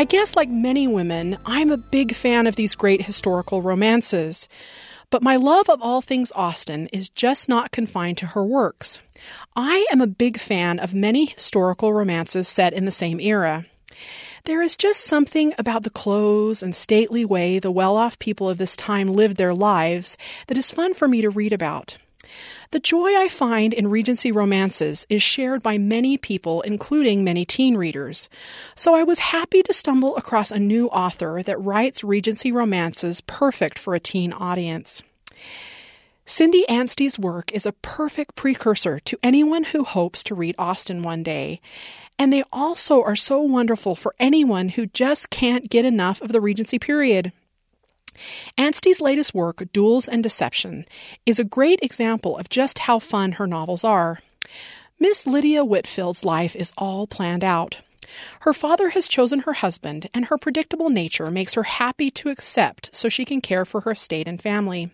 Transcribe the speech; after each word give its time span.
I 0.00 0.04
guess, 0.04 0.36
like 0.36 0.48
many 0.48 0.86
women, 0.86 1.38
I'm 1.44 1.72
a 1.72 1.76
big 1.76 2.14
fan 2.14 2.46
of 2.46 2.54
these 2.54 2.76
great 2.76 3.02
historical 3.02 3.62
romances. 3.62 4.48
But 5.10 5.24
my 5.24 5.34
love 5.34 5.68
of 5.68 5.82
all 5.82 6.00
things 6.00 6.30
Austen 6.36 6.86
is 6.92 7.08
just 7.08 7.48
not 7.48 7.72
confined 7.72 8.16
to 8.18 8.26
her 8.26 8.44
works. 8.44 9.00
I 9.56 9.84
am 9.90 10.00
a 10.00 10.06
big 10.06 10.38
fan 10.38 10.78
of 10.78 10.94
many 10.94 11.26
historical 11.26 11.92
romances 11.92 12.46
set 12.46 12.72
in 12.74 12.84
the 12.84 12.92
same 12.92 13.18
era. 13.18 13.66
There 14.44 14.62
is 14.62 14.76
just 14.76 15.02
something 15.02 15.52
about 15.58 15.82
the 15.82 15.90
clothes 15.90 16.62
and 16.62 16.76
stately 16.76 17.24
way 17.24 17.58
the 17.58 17.72
well 17.72 17.96
off 17.96 18.20
people 18.20 18.48
of 18.48 18.58
this 18.58 18.76
time 18.76 19.08
lived 19.08 19.36
their 19.36 19.52
lives 19.52 20.16
that 20.46 20.56
is 20.56 20.70
fun 20.70 20.94
for 20.94 21.08
me 21.08 21.22
to 21.22 21.28
read 21.28 21.52
about. 21.52 21.98
The 22.70 22.80
joy 22.80 23.16
I 23.16 23.28
find 23.28 23.72
in 23.72 23.88
Regency 23.88 24.30
romances 24.30 25.06
is 25.08 25.22
shared 25.22 25.62
by 25.62 25.78
many 25.78 26.18
people, 26.18 26.60
including 26.60 27.24
many 27.24 27.46
teen 27.46 27.78
readers. 27.78 28.28
So 28.74 28.94
I 28.94 29.04
was 29.04 29.20
happy 29.20 29.62
to 29.62 29.72
stumble 29.72 30.14
across 30.18 30.50
a 30.50 30.58
new 30.58 30.88
author 30.88 31.42
that 31.44 31.58
writes 31.58 32.04
Regency 32.04 32.52
romances 32.52 33.22
perfect 33.22 33.78
for 33.78 33.94
a 33.94 34.00
teen 34.00 34.34
audience. 34.34 35.02
Cindy 36.26 36.68
Anstey's 36.68 37.18
work 37.18 37.50
is 37.54 37.64
a 37.64 37.72
perfect 37.72 38.36
precursor 38.36 39.00
to 39.00 39.18
anyone 39.22 39.64
who 39.64 39.82
hopes 39.82 40.22
to 40.24 40.34
read 40.34 40.54
Austen 40.58 41.02
one 41.02 41.22
day. 41.22 41.62
And 42.18 42.30
they 42.30 42.44
also 42.52 43.02
are 43.02 43.16
so 43.16 43.40
wonderful 43.40 43.96
for 43.96 44.14
anyone 44.20 44.68
who 44.70 44.88
just 44.88 45.30
can't 45.30 45.70
get 45.70 45.86
enough 45.86 46.20
of 46.20 46.32
the 46.32 46.40
Regency 46.42 46.78
period. 46.78 47.32
Anstey's 48.56 49.00
latest 49.00 49.34
work, 49.34 49.62
Duels 49.72 50.08
and 50.08 50.22
Deception, 50.22 50.84
is 51.26 51.38
a 51.38 51.44
great 51.44 51.78
example 51.82 52.36
of 52.38 52.48
just 52.48 52.80
how 52.80 52.98
fun 52.98 53.32
her 53.32 53.46
novels 53.46 53.84
are. 53.84 54.20
Miss 54.98 55.26
Lydia 55.26 55.64
Whitfield's 55.64 56.24
life 56.24 56.56
is 56.56 56.72
all 56.76 57.06
planned 57.06 57.44
out. 57.44 57.80
Her 58.40 58.52
father 58.52 58.90
has 58.90 59.06
chosen 59.06 59.40
her 59.40 59.52
husband, 59.52 60.08
and 60.14 60.26
her 60.26 60.38
predictable 60.38 60.90
nature 60.90 61.30
makes 61.30 61.54
her 61.54 61.64
happy 61.64 62.10
to 62.12 62.30
accept 62.30 62.90
so 62.92 63.08
she 63.08 63.24
can 63.24 63.40
care 63.40 63.64
for 63.64 63.82
her 63.82 63.92
estate 63.92 64.26
and 64.26 64.40
family. 64.40 64.90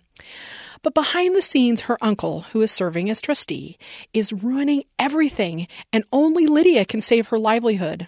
But 0.83 0.95
behind 0.95 1.35
the 1.35 1.41
scenes, 1.41 1.83
her 1.83 1.97
uncle, 2.03 2.43
who 2.53 2.61
is 2.61 2.71
serving 2.71 3.09
as 3.09 3.23
trustee, 3.23 3.79
is 4.13 4.33
ruining 4.33 4.85
everything, 4.99 5.67
and 5.93 6.05
only 6.13 6.47
Lydia 6.47 6.85
can 6.85 7.01
save 7.01 7.29
her 7.29 7.39
livelihood. 7.39 8.07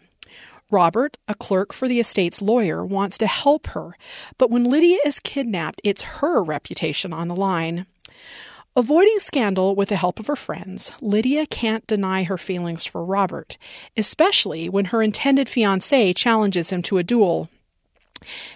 Robert, 0.72 1.16
a 1.28 1.34
clerk 1.34 1.72
for 1.72 1.86
the 1.86 2.00
estate's 2.00 2.42
lawyer, 2.42 2.84
wants 2.84 3.16
to 3.18 3.28
help 3.28 3.68
her, 3.68 3.96
but 4.36 4.50
when 4.50 4.64
Lydia 4.64 4.98
is 5.06 5.20
kidnapped, 5.20 5.80
it's 5.84 6.02
her 6.02 6.42
reputation 6.42 7.12
on 7.12 7.28
the 7.28 7.36
line. 7.36 7.86
Avoiding 8.74 9.20
scandal 9.20 9.76
with 9.76 9.90
the 9.90 9.96
help 9.96 10.18
of 10.18 10.26
her 10.26 10.34
friends, 10.34 10.92
Lydia 11.00 11.46
can't 11.46 11.86
deny 11.86 12.24
her 12.24 12.36
feelings 12.36 12.84
for 12.84 13.04
Robert, 13.04 13.56
especially 13.96 14.68
when 14.68 14.86
her 14.86 15.02
intended 15.02 15.46
fiancé 15.46 16.14
challenges 16.14 16.70
him 16.70 16.82
to 16.82 16.98
a 16.98 17.04
duel. 17.04 17.48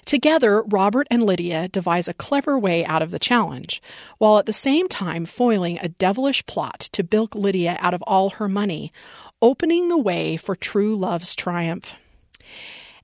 Together, 0.04 0.62
Robert 0.62 1.06
and 1.10 1.22
Lydia 1.22 1.68
devise 1.68 2.08
a 2.08 2.14
clever 2.14 2.58
way 2.58 2.84
out 2.84 3.02
of 3.02 3.12
the 3.12 3.18
challenge, 3.18 3.80
while 4.18 4.38
at 4.38 4.46
the 4.46 4.52
same 4.52 4.88
time 4.88 5.24
foiling 5.26 5.78
a 5.78 5.88
devilish 5.88 6.44
plot 6.46 6.80
to 6.92 7.04
bilk 7.04 7.34
Lydia 7.34 7.76
out 7.80 7.94
of 7.94 8.02
all 8.02 8.30
her 8.30 8.48
money, 8.48 8.92
opening 9.40 9.88
the 9.88 9.98
way 9.98 10.36
for 10.36 10.56
true 10.56 10.96
love's 10.96 11.36
triumph. 11.36 11.94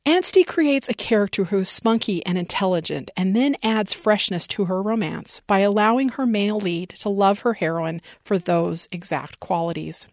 Anstey 0.07 0.45
creates 0.45 0.89
a 0.89 0.95
character 0.95 1.45
who 1.45 1.59
is 1.59 1.69
spunky 1.69 2.25
and 2.25 2.39
intelligent 2.39 3.11
and 3.17 3.35
then 3.35 3.57
adds 3.63 3.93
freshness 3.93 4.47
to 4.47 4.67
her 4.67 4.81
romance 4.81 5.41
by 5.49 5.59
allowing 5.59 6.11
her 6.11 6.27
male 6.27 6.59
lead 6.59 6.91
to 6.91 7.09
love 7.09 7.41
her 7.41 7.55
heroine 7.55 8.01
for 8.23 8.39
those 8.39 8.87
exact 8.93 9.41
qualities. 9.41 10.07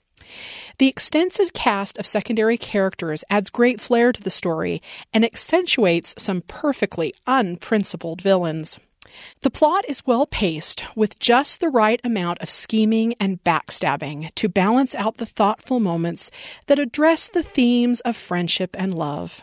The 0.79 0.87
extensive 0.87 1.53
cast 1.53 1.97
of 1.99 2.07
secondary 2.07 2.57
characters 2.57 3.23
adds 3.29 3.51
great 3.51 3.79
flair 3.79 4.11
to 4.11 4.21
the 4.21 4.31
story 4.31 4.81
and 5.13 5.23
accentuates 5.23 6.15
some 6.17 6.41
perfectly 6.41 7.13
unprincipled 7.27 8.21
villains. 8.21 8.79
The 9.41 9.49
plot 9.49 9.85
is 9.87 10.05
well 10.05 10.25
paced, 10.25 10.85
with 10.95 11.19
just 11.19 11.59
the 11.59 11.69
right 11.69 11.99
amount 12.03 12.39
of 12.39 12.49
scheming 12.49 13.13
and 13.19 13.43
backstabbing 13.43 14.33
to 14.35 14.49
balance 14.49 14.95
out 14.95 15.17
the 15.17 15.25
thoughtful 15.25 15.79
moments 15.79 16.31
that 16.67 16.79
address 16.79 17.27
the 17.27 17.43
themes 17.43 17.99
of 18.01 18.15
friendship 18.15 18.75
and 18.77 18.93
love. 18.93 19.41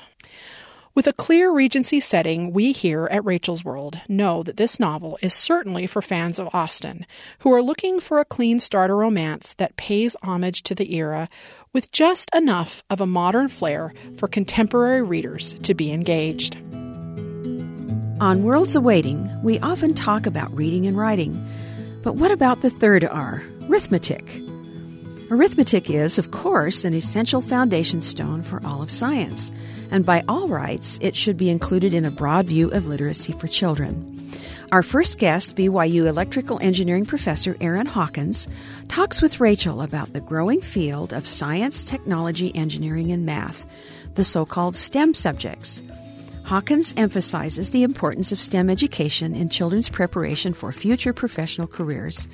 With 0.93 1.07
a 1.07 1.13
clear 1.13 1.53
Regency 1.53 2.01
setting, 2.01 2.53
we 2.53 2.73
here 2.73 3.09
at 3.13 3.25
Rachel's 3.25 3.65
World 3.65 4.01
know 4.09 4.43
that 4.43 4.57
this 4.57 4.81
novel 4.81 5.19
is 5.23 5.33
certainly 5.33 5.87
for 5.87 6.03
fans 6.03 6.41
of 6.41 6.53
Austen, 6.53 7.07
who 7.39 7.53
are 7.55 7.63
looking 7.63 8.01
for 8.01 8.19
a 8.19 8.25
clean 8.25 8.59
starter 8.59 8.97
romance 8.97 9.55
that 9.55 9.77
pays 9.77 10.17
homage 10.23 10.65
to 10.65 10.75
the 10.75 10.95
era 10.97 11.29
with 11.73 11.93
just 11.93 12.29
enough 12.35 12.83
of 12.91 13.01
a 13.01 13.07
modern 13.07 13.49
flair 13.49 13.95
for 14.17 14.27
contemporary 14.27 15.03
readers 15.03 15.55
to 15.63 15.75
be 15.75 15.93
engaged. 15.93 16.57
On 18.21 18.43
Worlds 18.43 18.77
Awaiting, 18.77 19.31
we 19.43 19.59
often 19.61 19.95
talk 19.95 20.27
about 20.27 20.55
reading 20.55 20.87
and 20.87 20.95
writing. 20.95 21.43
But 22.03 22.17
what 22.17 22.31
about 22.31 22.61
the 22.61 22.69
third 22.69 23.03
R, 23.03 23.43
arithmetic? 23.67 24.43
Arithmetic 25.31 25.89
is, 25.89 26.19
of 26.19 26.31
course, 26.31 26.85
an 26.85 26.93
essential 26.93 27.41
foundation 27.41 28.03
stone 28.03 28.43
for 28.43 28.61
all 28.63 28.83
of 28.83 28.91
science, 28.91 29.51
and 29.91 30.05
by 30.05 30.23
all 30.29 30.49
rights, 30.49 30.99
it 31.01 31.17
should 31.17 31.39
be 31.39 31.49
included 31.49 31.95
in 31.95 32.05
a 32.05 32.11
broad 32.11 32.45
view 32.45 32.69
of 32.73 32.87
literacy 32.87 33.33
for 33.33 33.49
children. 33.49 34.19
Our 34.71 34.83
first 34.83 35.19
guest, 35.19 35.57
BYU 35.57 36.05
electrical 36.05 36.59
engineering 36.61 37.07
professor 37.07 37.57
Aaron 37.59 37.87
Hawkins, 37.87 38.49
talks 38.89 39.23
with 39.23 39.41
Rachel 39.41 39.81
about 39.81 40.13
the 40.13 40.21
growing 40.21 40.61
field 40.61 41.15
of 41.15 41.27
science, 41.27 41.83
technology, 41.83 42.55
engineering, 42.55 43.13
and 43.13 43.25
math, 43.25 43.65
the 44.15 44.25
so 44.25 44.45
called 44.45 44.77
STEM 44.77 45.15
subjects. 45.15 45.83
Hawkins 46.51 46.93
emphasizes 46.97 47.71
the 47.71 47.85
importance 47.85 48.33
of 48.33 48.41
STEM 48.41 48.71
education 48.71 49.37
in 49.37 49.51
children's 49.51 49.89
preparation 49.89 50.53
for 50.53 50.73
future 50.73 51.13
professional 51.13 51.69
careers. 51.69 52.27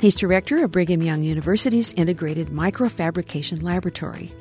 He's 0.00 0.16
director 0.16 0.64
of 0.64 0.72
Brigham 0.72 1.00
Young 1.00 1.22
University's 1.22 1.92
Integrated 1.92 2.48
Microfabrication 2.48 3.62
Laboratory. 3.62 4.32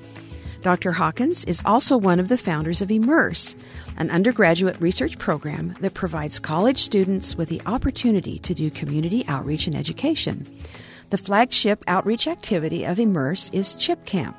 Dr. 0.64 0.92
Hawkins 0.92 1.46
is 1.46 1.62
also 1.66 1.98
one 1.98 2.20
of 2.20 2.30
the 2.30 2.36
founders 2.36 2.82
of 2.82 2.90
Immerse, 2.90 3.56
an 3.98 4.10
undergraduate 4.10 4.82
research 4.82 5.20
program 5.20 5.76
that 5.82 5.94
provides 5.94 6.40
college 6.40 6.80
students 6.80 7.36
with 7.36 7.48
the 7.48 7.62
opportunity 7.68 8.40
to 8.40 8.56
do 8.56 8.72
community 8.72 9.24
outreach 9.28 9.68
and 9.68 9.76
education. 9.76 10.48
The 11.12 11.20
flagship 11.20 11.84
outreach 11.86 12.26
activity 12.26 12.86
of 12.86 12.98
Immerse 12.98 13.52
is 13.54 13.76
Chip 13.76 14.04
Camp, 14.06 14.36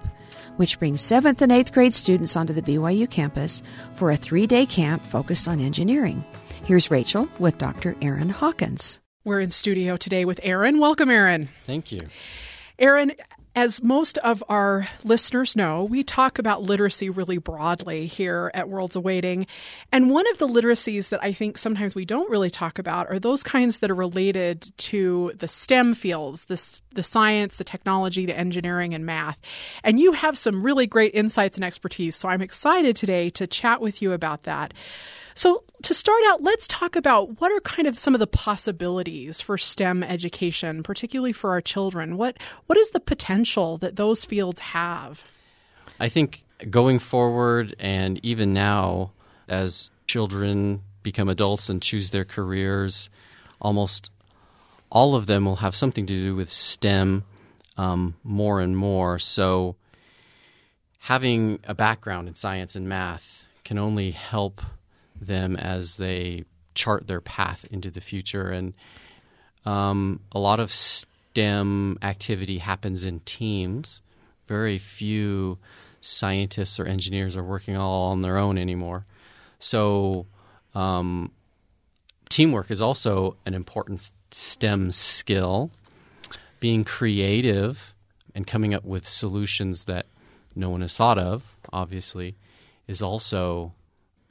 which 0.56 0.78
brings 0.78 1.00
7th 1.00 1.40
and 1.40 1.52
8th 1.52 1.72
grade 1.72 1.94
students 1.94 2.36
onto 2.36 2.52
the 2.52 2.62
BYU 2.62 3.10
campus 3.10 3.62
for 3.94 4.10
a 4.10 4.16
three 4.16 4.46
day 4.46 4.66
camp 4.66 5.02
focused 5.02 5.48
on 5.48 5.60
engineering. 5.60 6.24
Here's 6.64 6.90
Rachel 6.90 7.28
with 7.38 7.58
Dr. 7.58 7.94
Aaron 8.02 8.28
Hawkins. 8.28 9.00
We're 9.24 9.40
in 9.40 9.50
studio 9.50 9.96
today 9.96 10.24
with 10.24 10.38
Aaron. 10.42 10.78
Welcome, 10.78 11.10
Aaron. 11.10 11.48
Thank 11.66 11.90
you. 11.90 11.98
Aaron, 12.78 13.12
as 13.56 13.82
most 13.82 14.18
of 14.18 14.44
our 14.50 14.86
listeners 15.02 15.56
know, 15.56 15.82
we 15.82 16.04
talk 16.04 16.38
about 16.38 16.62
literacy 16.62 17.08
really 17.08 17.38
broadly 17.38 18.06
here 18.06 18.50
at 18.52 18.68
Worlds 18.68 18.96
Awaiting. 18.96 19.46
And 19.90 20.10
one 20.10 20.30
of 20.30 20.36
the 20.36 20.46
literacies 20.46 21.08
that 21.08 21.24
I 21.24 21.32
think 21.32 21.56
sometimes 21.56 21.94
we 21.94 22.04
don't 22.04 22.30
really 22.30 22.50
talk 22.50 22.78
about 22.78 23.08
are 23.08 23.18
those 23.18 23.42
kinds 23.42 23.78
that 23.78 23.90
are 23.90 23.94
related 23.94 24.70
to 24.76 25.32
the 25.38 25.48
STEM 25.48 25.94
fields, 25.94 26.44
the, 26.44 26.80
the 26.92 27.02
science, 27.02 27.56
the 27.56 27.64
technology, 27.64 28.26
the 28.26 28.36
engineering, 28.36 28.92
and 28.92 29.06
math. 29.06 29.38
And 29.82 29.98
you 29.98 30.12
have 30.12 30.36
some 30.36 30.62
really 30.62 30.86
great 30.86 31.14
insights 31.14 31.56
and 31.56 31.64
expertise. 31.64 32.14
So 32.14 32.28
I'm 32.28 32.42
excited 32.42 32.94
today 32.94 33.30
to 33.30 33.46
chat 33.46 33.80
with 33.80 34.02
you 34.02 34.12
about 34.12 34.42
that. 34.42 34.74
So, 35.36 35.64
to 35.82 35.92
start 35.92 36.22
out, 36.28 36.42
let's 36.42 36.66
talk 36.66 36.96
about 36.96 37.42
what 37.42 37.52
are 37.52 37.60
kind 37.60 37.86
of 37.86 37.98
some 37.98 38.14
of 38.14 38.20
the 38.20 38.26
possibilities 38.26 39.42
for 39.42 39.58
STEM 39.58 40.02
education, 40.02 40.82
particularly 40.82 41.34
for 41.34 41.50
our 41.50 41.60
children. 41.60 42.16
What 42.16 42.38
what 42.66 42.78
is 42.78 42.90
the 42.90 43.00
potential 43.00 43.76
that 43.78 43.96
those 43.96 44.24
fields 44.24 44.60
have? 44.60 45.22
I 46.00 46.08
think 46.08 46.42
going 46.70 46.98
forward 46.98 47.76
and 47.78 48.18
even 48.24 48.54
now 48.54 49.12
as 49.46 49.90
children 50.06 50.80
become 51.02 51.28
adults 51.28 51.68
and 51.68 51.82
choose 51.82 52.10
their 52.10 52.24
careers, 52.24 53.10
almost 53.60 54.10
all 54.90 55.14
of 55.14 55.26
them 55.26 55.44
will 55.44 55.56
have 55.56 55.76
something 55.76 56.06
to 56.06 56.14
do 56.14 56.34
with 56.34 56.50
STEM 56.50 57.24
um, 57.76 58.14
more 58.24 58.62
and 58.62 58.74
more. 58.74 59.18
So, 59.18 59.76
having 61.00 61.60
a 61.64 61.74
background 61.74 62.26
in 62.26 62.34
science 62.34 62.74
and 62.74 62.88
math 62.88 63.46
can 63.64 63.76
only 63.76 64.12
help 64.12 64.62
them 65.20 65.56
as 65.56 65.96
they 65.96 66.44
chart 66.74 67.06
their 67.06 67.20
path 67.20 67.64
into 67.70 67.90
the 67.90 68.00
future. 68.00 68.48
And 68.48 68.74
um, 69.64 70.20
a 70.32 70.38
lot 70.38 70.60
of 70.60 70.72
STEM 70.72 71.98
activity 72.02 72.58
happens 72.58 73.04
in 73.04 73.20
teams. 73.20 74.02
Very 74.46 74.78
few 74.78 75.58
scientists 76.00 76.78
or 76.78 76.86
engineers 76.86 77.36
are 77.36 77.42
working 77.42 77.76
all 77.76 78.10
on 78.10 78.22
their 78.22 78.36
own 78.36 78.58
anymore. 78.58 79.04
So, 79.58 80.26
um, 80.74 81.32
teamwork 82.28 82.70
is 82.70 82.80
also 82.80 83.36
an 83.46 83.54
important 83.54 84.10
STEM 84.30 84.92
skill. 84.92 85.70
Being 86.60 86.84
creative 86.84 87.94
and 88.34 88.46
coming 88.46 88.74
up 88.74 88.84
with 88.84 89.08
solutions 89.08 89.84
that 89.84 90.06
no 90.54 90.70
one 90.70 90.80
has 90.80 90.96
thought 90.96 91.18
of, 91.18 91.42
obviously, 91.72 92.36
is 92.86 93.02
also 93.02 93.72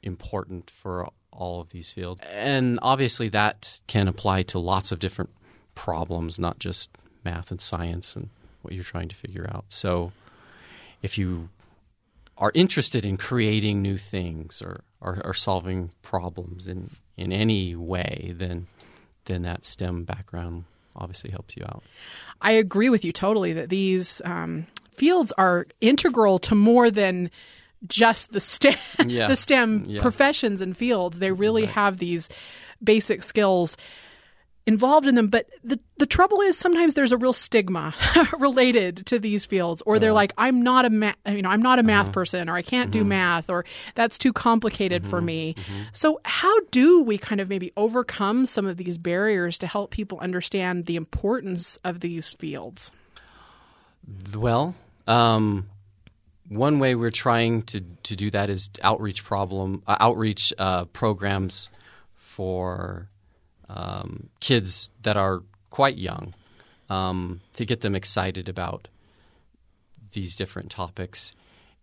important 0.06 0.70
for 0.70 1.08
all 1.32 1.60
of 1.60 1.70
these 1.70 1.92
fields. 1.92 2.20
And 2.22 2.78
obviously, 2.82 3.28
that 3.30 3.80
can 3.86 4.08
apply 4.08 4.42
to 4.44 4.58
lots 4.58 4.92
of 4.92 4.98
different 4.98 5.30
problems, 5.74 6.38
not 6.38 6.58
just 6.58 6.90
math 7.24 7.50
and 7.50 7.60
science 7.60 8.16
and 8.16 8.30
what 8.62 8.72
you're 8.72 8.84
trying 8.84 9.08
to 9.08 9.16
figure 9.16 9.48
out. 9.52 9.66
So, 9.68 10.12
if 11.02 11.18
you 11.18 11.50
are 12.38 12.52
interested 12.54 13.04
in 13.04 13.16
creating 13.16 13.82
new 13.82 13.96
things 13.96 14.60
or, 14.62 14.82
or, 15.00 15.20
or 15.24 15.34
solving 15.34 15.90
problems 16.02 16.66
in, 16.68 16.90
in 17.16 17.32
any 17.32 17.74
way, 17.74 18.32
then 18.36 18.66
then 19.26 19.42
that 19.42 19.64
STEM 19.64 20.04
background 20.04 20.64
obviously 20.94 21.30
helps 21.30 21.56
you 21.56 21.64
out. 21.64 21.82
I 22.40 22.52
agree 22.52 22.88
with 22.88 23.04
you 23.04 23.12
totally 23.12 23.52
that 23.54 23.68
these 23.68 24.22
um, 24.24 24.66
fields 24.96 25.32
are 25.36 25.66
integral 25.80 26.38
to 26.40 26.54
more 26.54 26.90
than 26.90 27.30
just 27.86 28.32
the 28.32 28.40
STEM, 28.40 28.76
Yeah. 29.06 29.28
the 29.28 29.36
STEM 29.36 29.84
Yeah. 29.86 30.02
professions 30.02 30.60
and 30.60 30.76
fields. 30.76 31.18
They 31.18 31.32
really 31.32 31.66
have 31.66 31.98
these 31.98 32.28
basic 32.82 33.22
skills 33.22 33.76
involved 34.66 35.06
in 35.06 35.14
them. 35.14 35.28
But 35.28 35.48
the 35.62 35.78
the 35.98 36.06
trouble 36.06 36.40
is 36.40 36.58
sometimes 36.58 36.94
there's 36.94 37.12
a 37.12 37.16
real 37.16 37.32
stigma 37.32 37.94
related 38.38 39.06
to 39.06 39.18
these 39.18 39.46
fields, 39.46 39.82
or 39.86 39.98
they're 39.98 40.10
uh-huh. 40.10 40.14
like, 40.16 40.32
I'm 40.36 40.62
not 40.62 40.84
a 40.84 40.90
ma- 40.90 41.14
you 41.26 41.42
know 41.42 41.48
I'm 41.48 41.62
not 41.62 41.78
a 41.78 41.82
math 41.82 42.06
uh-huh. 42.06 42.12
person, 42.12 42.48
or 42.48 42.56
I 42.56 42.62
can't 42.62 42.90
do 42.90 43.00
mm-hmm. 43.00 43.10
math, 43.10 43.48
or 43.48 43.64
that's 43.94 44.18
too 44.18 44.32
complicated 44.32 45.06
for 45.06 45.18
mm-hmm. 45.18 45.26
me. 45.26 45.54
Mm-hmm. 45.54 45.82
So 45.92 46.20
how 46.24 46.60
do 46.70 47.02
we 47.02 47.16
kind 47.16 47.40
of 47.40 47.48
maybe 47.48 47.72
overcome 47.76 48.46
some 48.46 48.66
of 48.66 48.76
these 48.76 48.98
barriers 48.98 49.58
to 49.58 49.66
help 49.66 49.90
people 49.90 50.18
understand 50.18 50.86
the 50.86 50.96
importance 50.96 51.76
of 51.84 52.00
these 52.00 52.34
fields? 52.34 52.90
Well, 54.34 54.74
um, 55.06 55.68
one 56.48 56.78
way 56.78 56.94
we're 56.94 57.10
trying 57.10 57.62
to, 57.62 57.80
to 58.04 58.16
do 58.16 58.30
that 58.30 58.50
is 58.50 58.70
outreach 58.82 59.24
problem 59.24 59.82
uh, 59.86 59.96
outreach 60.00 60.52
uh, 60.58 60.84
programs 60.86 61.68
for 62.14 63.08
um, 63.68 64.28
kids 64.40 64.90
that 65.02 65.16
are 65.16 65.42
quite 65.70 65.96
young 65.96 66.34
um, 66.88 67.40
to 67.54 67.64
get 67.64 67.80
them 67.80 67.94
excited 67.94 68.48
about 68.48 68.88
these 70.12 70.36
different 70.36 70.70
topics 70.70 71.34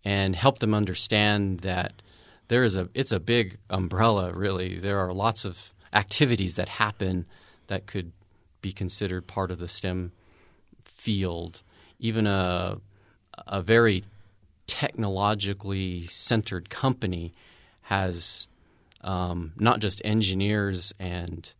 and 0.05 0.35
help 0.35 0.59
them 0.59 0.73
understand 0.73 1.59
that 1.59 2.01
there 2.47 2.63
is 2.63 2.75
a 2.75 2.89
it's 2.93 3.11
a 3.11 3.19
big 3.19 3.57
umbrella 3.69 4.31
really. 4.33 4.77
There 4.77 4.99
are 4.99 5.13
lots 5.13 5.45
of 5.45 5.73
activities 5.93 6.55
that 6.55 6.69
happen 6.69 7.25
that 7.67 7.85
could 7.85 8.11
be 8.61 8.71
considered 8.71 9.27
part 9.27 9.51
of 9.51 9.59
the 9.59 9.67
STEM 9.67 10.11
field. 10.85 11.61
Even 11.99 12.27
a 12.27 12.77
a 13.47 13.61
very 13.61 14.03
technologically 14.67 16.05
centered 16.07 16.69
company 16.69 17.33
has 17.83 18.47
um, 19.01 19.51
not 19.57 19.79
just 19.79 20.01
engineers 20.05 20.93
and 20.99 21.53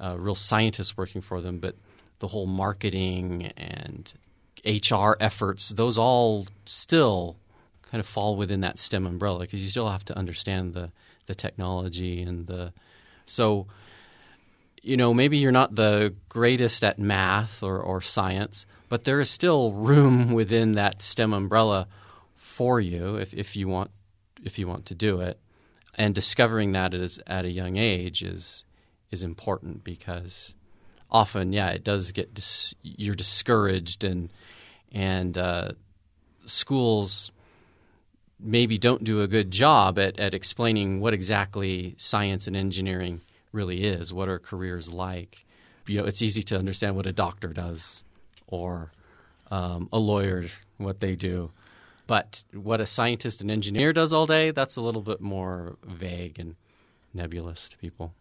uh, 0.00 0.16
real 0.18 0.34
scientists 0.34 0.96
working 0.96 1.20
for 1.20 1.40
them, 1.40 1.58
but 1.58 1.76
the 2.18 2.28
whole 2.28 2.46
marketing 2.46 3.52
and 3.56 4.12
HR 4.64 5.12
efforts, 5.18 5.70
those 5.70 5.98
all 5.98 6.46
still 6.64 7.36
kind 7.90 8.00
of 8.00 8.06
fall 8.06 8.36
within 8.36 8.60
that 8.60 8.78
STEM 8.78 9.06
umbrella 9.06 9.40
because 9.40 9.62
you 9.62 9.68
still 9.68 9.88
have 9.88 10.04
to 10.06 10.16
understand 10.16 10.74
the, 10.74 10.90
the 11.26 11.34
technology 11.34 12.22
and 12.22 12.46
the. 12.46 12.72
So, 13.24 13.66
you 14.82 14.96
know, 14.96 15.14
maybe 15.14 15.38
you're 15.38 15.52
not 15.52 15.74
the 15.74 16.14
greatest 16.28 16.82
at 16.84 16.98
math 16.98 17.62
or, 17.62 17.80
or 17.80 18.00
science, 18.00 18.66
but 18.88 19.04
there 19.04 19.20
is 19.20 19.30
still 19.30 19.72
room 19.72 20.32
within 20.34 20.72
that 20.72 21.02
STEM 21.02 21.32
umbrella 21.32 21.86
for 22.62 22.80
you 22.80 23.16
if, 23.16 23.34
if 23.34 23.56
you 23.56 23.66
want 23.66 23.90
if 24.44 24.56
you 24.56 24.68
want 24.68 24.86
to 24.86 24.94
do 24.94 25.20
it. 25.20 25.36
And 25.96 26.14
discovering 26.14 26.70
that 26.72 26.94
is 26.94 27.20
at 27.26 27.44
a 27.44 27.50
young 27.50 27.76
age 27.76 28.22
is 28.22 28.64
is 29.10 29.24
important 29.24 29.82
because 29.82 30.54
often, 31.10 31.52
yeah, 31.52 31.70
it 31.70 31.82
does 31.82 32.12
get 32.12 32.32
dis- 32.34 32.72
you're 32.82 33.16
discouraged 33.16 34.04
and 34.04 34.30
and 34.92 35.36
uh, 35.36 35.72
schools 36.44 37.32
maybe 38.38 38.78
don't 38.78 39.02
do 39.02 39.22
a 39.22 39.26
good 39.26 39.50
job 39.50 39.98
at, 39.98 40.20
at 40.20 40.32
explaining 40.32 41.00
what 41.00 41.14
exactly 41.14 41.96
science 41.96 42.46
and 42.46 42.54
engineering 42.56 43.22
really 43.50 43.82
is. 43.82 44.12
What 44.12 44.28
are 44.28 44.38
careers 44.38 44.88
like? 44.92 45.44
You 45.88 45.98
know, 45.98 46.04
it's 46.04 46.22
easy 46.22 46.44
to 46.44 46.56
understand 46.56 46.94
what 46.94 47.06
a 47.06 47.12
doctor 47.12 47.48
does 47.48 48.04
or 48.46 48.92
um, 49.50 49.88
a 49.92 49.98
lawyer 49.98 50.46
what 50.78 51.00
they 51.00 51.16
do. 51.16 51.50
But 52.12 52.44
what 52.52 52.78
a 52.78 52.86
scientist 52.86 53.40
and 53.40 53.50
engineer 53.50 53.94
does 53.94 54.12
all 54.12 54.26
day, 54.26 54.50
that's 54.50 54.76
a 54.76 54.82
little 54.82 55.00
bit 55.00 55.22
more 55.22 55.78
vague 55.82 56.38
and 56.38 56.56
nebulous 57.14 57.70
to 57.70 57.78
people. 57.78 58.12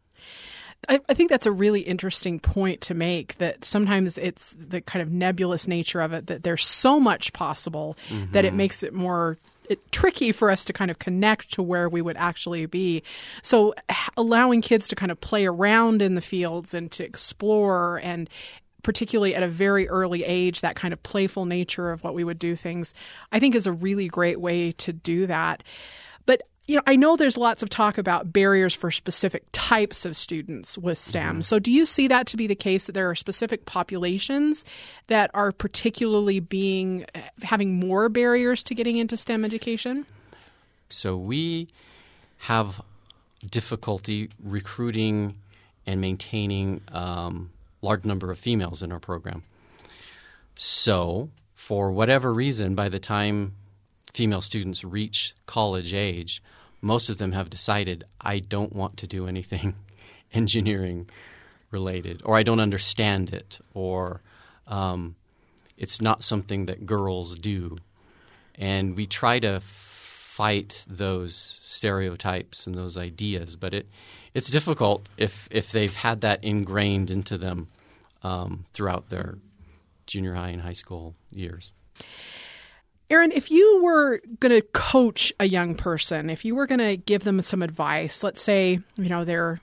I, 0.88 1.02
I 1.10 1.14
think 1.14 1.30
that's 1.30 1.46
a 1.46 1.52
really 1.52 1.82
interesting 1.82 2.40
point 2.40 2.80
to 2.84 2.94
make 2.94 3.38
that 3.40 3.66
sometimes 3.66 4.18
it's 4.18 4.56
the 4.58 4.80
kind 4.80 5.04
of 5.04 5.12
nebulous 5.12 5.68
nature 5.68 6.00
of 6.00 6.14
it 6.14 6.28
that 6.28 6.44
there's 6.44 6.66
so 6.66 7.02
much 7.02 7.34
possible 7.34 7.98
that 8.32 8.46
it 8.46 8.50
mm-hmm. 8.50 8.58
makes 8.58 8.82
it 8.82 8.94
more 8.94 9.38
it, 9.70 9.92
tricky 9.92 10.32
for 10.32 10.50
us 10.50 10.66
to 10.66 10.74
kind 10.74 10.90
of 10.90 11.00
connect 11.00 11.52
to 11.54 11.62
where 11.62 11.90
we 11.90 12.02
would 12.02 12.18
actually 12.18 12.66
be. 12.68 13.04
So 13.44 13.74
h- 13.90 13.98
allowing 14.16 14.62
kids 14.62 14.88
to 14.88 14.96
kind 14.96 15.12
of 15.12 15.20
play 15.20 15.46
around 15.46 16.02
in 16.02 16.16
the 16.16 16.22
fields 16.22 16.74
and 16.74 16.90
to 16.92 17.04
explore 17.04 18.00
and 18.04 18.30
particularly 18.84 19.36
at 19.36 19.44
a 19.44 19.48
very 19.48 19.88
early 19.90 20.24
age 20.24 20.62
that 20.62 20.76
kind 20.76 20.94
of 20.94 21.02
playful 21.04 21.46
nature 21.46 21.92
of 21.92 22.04
what 22.04 22.14
we 22.14 22.24
would 22.24 22.40
do 22.40 22.56
things 22.56 22.94
I 23.32 23.40
think 23.40 23.56
is 23.56 23.68
a 23.68 23.72
really 23.72 24.08
great 24.08 24.40
way 24.40 24.72
to 24.74 24.94
do 24.94 25.28
that. 25.28 25.64
But 26.26 26.44
you 26.68 26.76
know, 26.76 26.84
I 26.86 26.96
know 26.96 27.18
there's 27.18 27.38
lots 27.38 27.64
of 27.64 27.70
talk 27.70 27.98
about 27.98 28.32
barriers 28.32 28.74
for 28.74 28.92
specific 28.92 29.44
types 29.52 30.06
of 30.06 30.16
students 30.16 30.78
with 30.78 30.98
STEM. 30.98 31.42
So, 31.42 31.60
do 31.60 31.72
you 31.72 31.86
see 31.86 32.08
that 32.08 32.28
to 32.28 32.38
be 32.38 32.48
the 32.48 32.56
case 32.56 32.86
that 32.86 32.94
there 32.94 33.10
are 33.10 33.16
specific 33.16 33.66
populations 33.66 34.64
that 35.08 35.32
are 35.34 35.52
particularly 35.52 36.40
being 36.40 37.06
having 37.42 37.80
more 37.80 38.10
barriers 38.10 38.64
to 38.64 38.76
getting 38.76 38.98
into 38.98 39.18
STEM 39.18 39.44
education? 39.44 40.06
So 40.92 41.18
we 41.18 41.70
have 42.38 42.82
difficulty 43.50 44.30
recruiting 44.44 45.36
and 45.86 46.02
maintaining 46.02 46.82
um, 46.92 47.50
large 47.82 48.06
number 48.06 48.32
of 48.32 48.40
females 48.40 48.82
in 48.82 48.92
our 48.92 49.00
program. 49.00 49.44
So, 50.56 51.30
for 51.56 51.92
whatever 51.92 52.34
reason, 52.34 52.76
by 52.76 52.90
the 52.90 53.00
time 53.00 53.54
female 54.14 54.42
students 54.42 54.84
reach 54.84 55.34
college 55.46 55.94
age, 55.94 56.44
most 56.82 57.10
of 57.10 57.18
them 57.18 57.32
have 57.32 57.50
decided, 57.50 58.04
I 58.20 58.40
don't 58.40 58.76
want 58.76 58.98
to 58.98 59.08
do 59.08 59.28
anything 59.28 59.76
engineering 60.34 61.10
related, 61.70 62.22
or 62.26 62.38
I 62.38 62.44
don't 62.44 62.60
understand 62.60 63.34
it, 63.34 63.60
or 63.74 64.22
um, 64.68 65.16
it's 65.78 66.02
not 66.02 66.24
something 66.24 66.66
that 66.66 66.86
girls 66.86 67.36
do. 67.36 67.78
And 68.56 68.96
we 68.96 69.08
try 69.08 69.40
to 69.40 69.62
fight 70.32 70.86
those 70.88 71.60
stereotypes 71.62 72.66
and 72.66 72.74
those 72.74 72.96
ideas, 72.96 73.58
but 73.58 73.74
it, 73.74 73.86
it's 74.34 74.50
difficult 74.50 75.10
if, 75.18 75.50
if 75.52 75.74
they've 75.74 75.94
had 75.94 76.22
that 76.22 76.42
ingrained 76.42 77.12
into 77.12 77.38
them 77.38 77.68
um, 78.24 78.64
throughout 78.72 79.10
their 79.10 79.38
junior 80.06 80.34
high 80.34 80.48
and 80.48 80.62
high 80.62 80.72
school 80.72 81.16
years. 81.32 81.74
Aaron, 83.10 83.34
if 83.34 83.52
you 83.52 83.84
were 83.84 84.22
going 84.40 84.54
to 84.54 84.62
coach 84.72 85.34
a 85.38 85.50
young 85.50 85.76
person, 85.76 86.30
if 86.30 86.46
you 86.46 86.56
were 86.56 86.66
going 86.66 86.80
to 86.80 86.96
give 86.96 87.26
them 87.26 87.42
some 87.42 87.62
advice, 87.62 88.24
let's 88.24 88.42
say, 88.42 88.80
you 88.96 89.10
know, 89.10 89.26
they're 89.26 89.60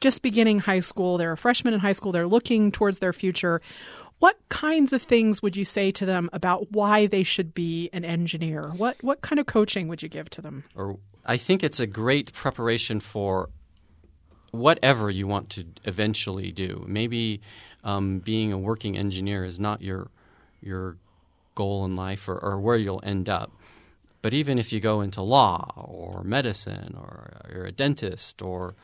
just 0.00 0.22
beginning 0.22 0.60
high 0.60 0.80
school, 0.80 1.18
they're 1.18 1.32
a 1.32 1.36
freshman 1.36 1.74
in 1.74 1.80
high 1.80 1.92
school, 1.92 2.10
they're 2.10 2.26
looking 2.26 2.72
towards 2.72 3.00
their 3.00 3.12
future, 3.12 3.60
what 4.24 4.38
kinds 4.48 4.94
of 4.94 5.02
things 5.02 5.42
would 5.42 5.54
you 5.54 5.66
say 5.66 5.90
to 5.90 6.06
them 6.06 6.30
about 6.32 6.72
why 6.72 7.06
they 7.06 7.22
should 7.22 7.52
be 7.52 7.90
an 7.92 8.06
engineer? 8.06 8.70
What 8.74 8.96
what 9.04 9.20
kind 9.20 9.38
of 9.38 9.44
coaching 9.44 9.86
would 9.88 10.02
you 10.02 10.08
give 10.08 10.30
to 10.30 10.40
them? 10.40 10.64
Or 10.74 10.98
I 11.26 11.36
think 11.36 11.62
it's 11.62 11.78
a 11.78 11.86
great 11.86 12.32
preparation 12.32 13.00
for 13.00 13.50
whatever 14.50 15.10
you 15.10 15.26
want 15.26 15.50
to 15.50 15.66
eventually 15.84 16.52
do. 16.52 16.86
Maybe 16.88 17.42
um, 17.82 18.20
being 18.20 18.50
a 18.50 18.56
working 18.56 18.96
engineer 18.96 19.44
is 19.44 19.60
not 19.60 19.82
your 19.82 20.08
your 20.62 20.96
goal 21.54 21.84
in 21.84 21.94
life 21.94 22.26
or, 22.26 22.38
or 22.38 22.58
where 22.58 22.78
you'll 22.78 23.02
end 23.04 23.28
up. 23.28 23.52
But 24.22 24.32
even 24.32 24.58
if 24.58 24.72
you 24.72 24.80
go 24.80 25.02
into 25.02 25.20
law 25.20 25.70
or 25.76 26.24
medicine 26.24 26.96
or 26.98 27.42
you're 27.52 27.66
a 27.66 27.72
dentist 27.72 28.40
or 28.40 28.74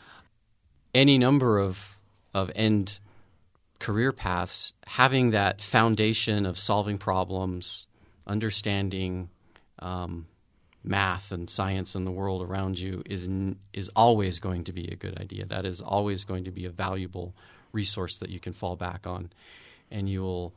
any 0.94 1.16
number 1.16 1.58
of 1.58 1.96
of 2.34 2.50
end 2.54 3.00
career 3.80 4.12
paths, 4.12 4.72
having 4.86 5.30
that 5.30 5.60
foundation 5.60 6.46
of 6.46 6.58
solving 6.58 6.98
problems, 6.98 7.86
understanding 8.26 9.28
um, 9.80 10.26
math 10.84 11.32
and 11.32 11.50
science 11.50 11.94
and 11.94 12.06
the 12.06 12.12
world 12.12 12.42
around 12.42 12.78
you 12.78 13.02
is 13.06 13.28
is 13.72 13.90
always 13.96 14.38
going 14.38 14.64
to 14.64 14.72
be 14.72 14.86
a 14.88 14.96
good 14.96 15.18
idea. 15.18 15.44
That 15.46 15.66
is 15.66 15.80
always 15.80 16.24
going 16.24 16.44
to 16.44 16.52
be 16.52 16.66
a 16.66 16.70
valuable 16.70 17.34
resource 17.72 18.18
that 18.18 18.30
you 18.30 18.38
can 18.38 18.52
fall 18.52 18.76
back 18.76 19.06
on, 19.06 19.30
and 19.90 20.08
you 20.08 20.22
will 20.22 20.54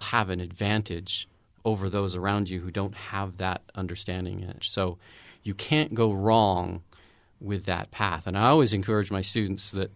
have 0.00 0.28
an 0.28 0.40
advantage 0.40 1.28
over 1.64 1.88
those 1.88 2.14
around 2.14 2.50
you 2.50 2.60
who 2.60 2.70
don't 2.70 2.94
have 2.94 3.38
that 3.38 3.62
understanding. 3.74 4.52
So 4.60 4.98
you 5.42 5.54
can't 5.54 5.94
go 5.94 6.12
wrong 6.12 6.82
with 7.40 7.64
that 7.64 7.90
path. 7.90 8.26
And 8.26 8.36
I 8.36 8.48
always 8.48 8.74
encourage 8.74 9.10
my 9.10 9.22
students 9.22 9.70
that 9.70 9.90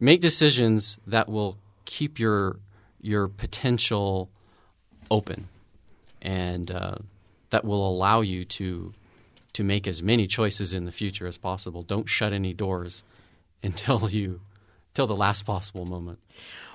make 0.00 0.20
decisions 0.20 0.98
that 1.06 1.28
will 1.28 1.56
keep 1.84 2.18
your 2.18 2.56
your 3.02 3.28
potential 3.28 4.28
open 5.10 5.48
and 6.22 6.70
uh, 6.70 6.96
that 7.50 7.64
will 7.64 7.88
allow 7.88 8.20
you 8.20 8.44
to 8.44 8.92
to 9.52 9.64
make 9.64 9.86
as 9.86 10.02
many 10.02 10.26
choices 10.26 10.72
in 10.74 10.84
the 10.84 10.92
future 10.92 11.26
as 11.26 11.36
possible. 11.36 11.82
Don't 11.82 12.08
shut 12.08 12.32
any 12.32 12.52
doors 12.54 13.02
until 13.62 14.08
you 14.10 14.40
till 14.94 15.06
the 15.06 15.16
last 15.16 15.42
possible 15.42 15.84
moment. 15.86 16.18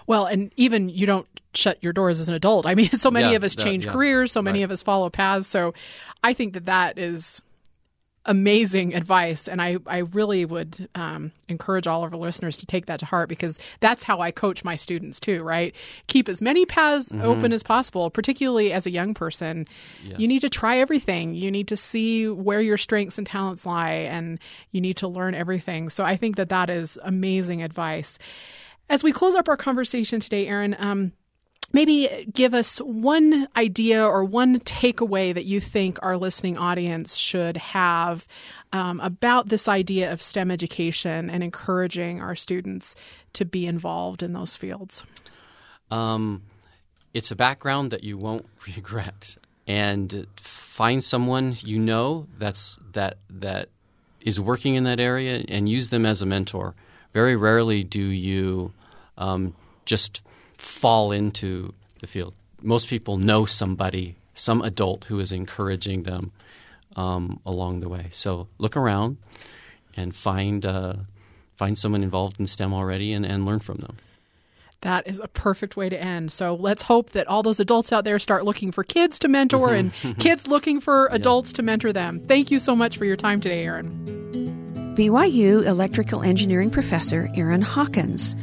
Well, 0.07 0.25
and 0.25 0.51
even 0.55 0.87
you 0.89 1.07
don't 1.07 1.27
shut 1.55 1.79
your 1.81 1.91
doors 1.93 2.19
as 2.19 2.27
an 2.29 2.35
adult. 2.35 2.65
I 2.67 2.75
mean, 2.75 2.89
so 2.97 3.09
many 3.09 3.31
Yeah, 3.31 3.37
of 3.37 3.43
us 3.43 3.55
that- 3.55 3.63
change 3.63 3.85
yeah, 3.85 3.91
careers, 3.91 4.31
so 4.31 4.41
many 4.41 4.59
right. 4.59 4.65
of 4.65 4.71
us 4.71 4.83
follow 4.83 5.09
paths. 5.09 5.47
So 5.47 5.73
I 6.23 6.33
think 6.33 6.53
that 6.53 6.65
that 6.65 6.97
is 6.99 7.41
amazing 8.25 8.93
advice. 8.95 9.47
And 9.47 9.61
I, 9.61 9.77
I 9.85 9.99
really 9.99 10.45
would 10.45 10.89
um, 10.95 11.31
encourage 11.47 11.87
all 11.87 12.03
of 12.03 12.13
our 12.13 12.19
listeners 12.19 12.57
to 12.57 12.65
take 12.65 12.87
that 12.87 12.99
to 12.99 13.05
heart 13.05 13.29
because 13.29 13.59
that's 13.79 14.03
how 14.03 14.19
I 14.19 14.31
coach 14.31 14.63
my 14.63 14.75
students 14.75 15.19
too, 15.19 15.43
right? 15.43 15.75
Keep 16.07 16.29
as 16.29 16.41
many 16.41 16.65
paths 16.65 17.09
Mm-hmm. 17.11 17.21
open 17.21 17.53
as 17.53 17.61
possible, 17.63 18.09
particularly 18.09 18.71
as 18.73 18.85
a 18.85 18.91
young 18.91 19.13
person. 19.13 19.67
You 20.17 20.27
need 20.27 20.39
to 20.41 20.49
try 20.49 20.79
everything. 20.79 21.33
You 21.33 21.51
need 21.51 21.67
to 21.69 21.77
see 21.77 22.27
where 22.27 22.61
your 22.61 22.77
strengths 22.77 23.17
and 23.17 23.27
talents 23.27 23.65
lie, 23.65 23.91
and 23.91 24.39
you 24.71 24.81
need 24.81 24.97
to 24.97 25.07
learn 25.07 25.35
everything. 25.35 25.89
So 25.89 26.03
I 26.03 26.15
think 26.17 26.35
that 26.37 26.49
that 26.49 26.69
is 26.69 26.97
amazing 27.03 27.61
advice. 27.63 28.17
As 28.89 29.03
we 29.03 29.11
close 29.11 29.35
up 29.35 29.49
our 29.49 29.57
conversation 29.57 30.19
today, 30.19 30.47
Aaron, 30.47 30.75
um, 30.79 31.11
maybe 31.73 32.29
give 32.33 32.53
us 32.53 32.79
one 32.79 33.47
idea 33.55 34.03
or 34.03 34.23
one 34.23 34.59
takeaway 34.59 35.33
that 35.33 35.45
you 35.45 35.59
think 35.59 35.99
our 36.01 36.17
listening 36.17 36.57
audience 36.57 37.15
should 37.15 37.57
have 37.57 38.27
um, 38.73 38.99
about 38.99 39.49
this 39.49 39.67
idea 39.67 40.11
of 40.11 40.21
STEM 40.21 40.51
education 40.51 41.29
and 41.29 41.43
encouraging 41.43 42.21
our 42.21 42.35
students 42.35 42.95
to 43.33 43.45
be 43.45 43.65
involved 43.65 44.23
in 44.23 44.33
those 44.33 44.57
fields. 44.57 45.03
Um, 45.91 46.43
it's 47.13 47.31
a 47.31 47.35
background 47.35 47.91
that 47.91 48.03
you 48.03 48.17
won't 48.17 48.45
regret, 48.75 49.37
and 49.67 50.27
find 50.37 51.03
someone 51.03 51.57
you 51.61 51.79
know 51.79 52.27
that's 52.37 52.77
that 52.91 53.17
that 53.29 53.69
is 54.21 54.39
working 54.39 54.75
in 54.75 54.83
that 54.85 54.99
area, 54.99 55.43
and 55.47 55.69
use 55.69 55.89
them 55.89 56.05
as 56.05 56.21
a 56.21 56.25
mentor. 56.25 56.75
Very 57.13 57.35
rarely 57.35 57.83
do 57.83 58.01
you 58.01 58.73
um, 59.17 59.55
just 59.85 60.21
fall 60.65 61.11
into 61.11 61.73
the 62.01 62.07
field. 62.07 62.33
Most 62.61 62.87
people 62.87 63.17
know 63.17 63.45
somebody, 63.45 64.15
some 64.33 64.61
adult 64.61 65.05
who 65.05 65.19
is 65.19 65.31
encouraging 65.31 66.03
them 66.03 66.31
um, 66.95 67.39
along 67.45 67.81
the 67.81 67.89
way. 67.89 68.07
So 68.11 68.47
look 68.57 68.75
around 68.75 69.17
and 69.95 70.15
find 70.15 70.65
uh, 70.65 70.95
find 71.55 71.77
someone 71.77 72.03
involved 72.03 72.39
in 72.39 72.47
STEM 72.47 72.73
already, 72.73 73.13
and, 73.13 73.25
and 73.25 73.45
learn 73.45 73.59
from 73.59 73.77
them. 73.77 73.97
That 74.81 75.07
is 75.07 75.19
a 75.19 75.27
perfect 75.27 75.77
way 75.77 75.89
to 75.89 75.99
end. 75.99 76.31
So 76.31 76.53
let's 76.53 76.83
hope 76.83 77.11
that 77.11 77.27
all 77.27 77.41
those 77.41 77.59
adults 77.59 77.93
out 77.93 78.03
there 78.03 78.19
start 78.19 78.43
looking 78.43 78.71
for 78.71 78.83
kids 78.83 79.17
to 79.19 79.27
mentor 79.27 79.73
and 79.73 79.93
kids 80.19 80.47
looking 80.47 80.79
for 80.81 81.07
adults 81.11 81.53
to 81.53 81.63
mentor 81.63 81.93
them. 81.93 82.19
Thank 82.19 82.51
you 82.51 82.59
so 82.59 82.75
much 82.75 82.97
for 82.97 83.05
your 83.05 83.15
time 83.15 83.39
today, 83.39 83.63
Aaron. 83.63 83.89
BYU 84.95 85.65
electrical 85.65 86.21
engineering 86.21 86.69
professor 86.69 87.29
Aaron 87.35 87.61
Hawkins 87.61 88.35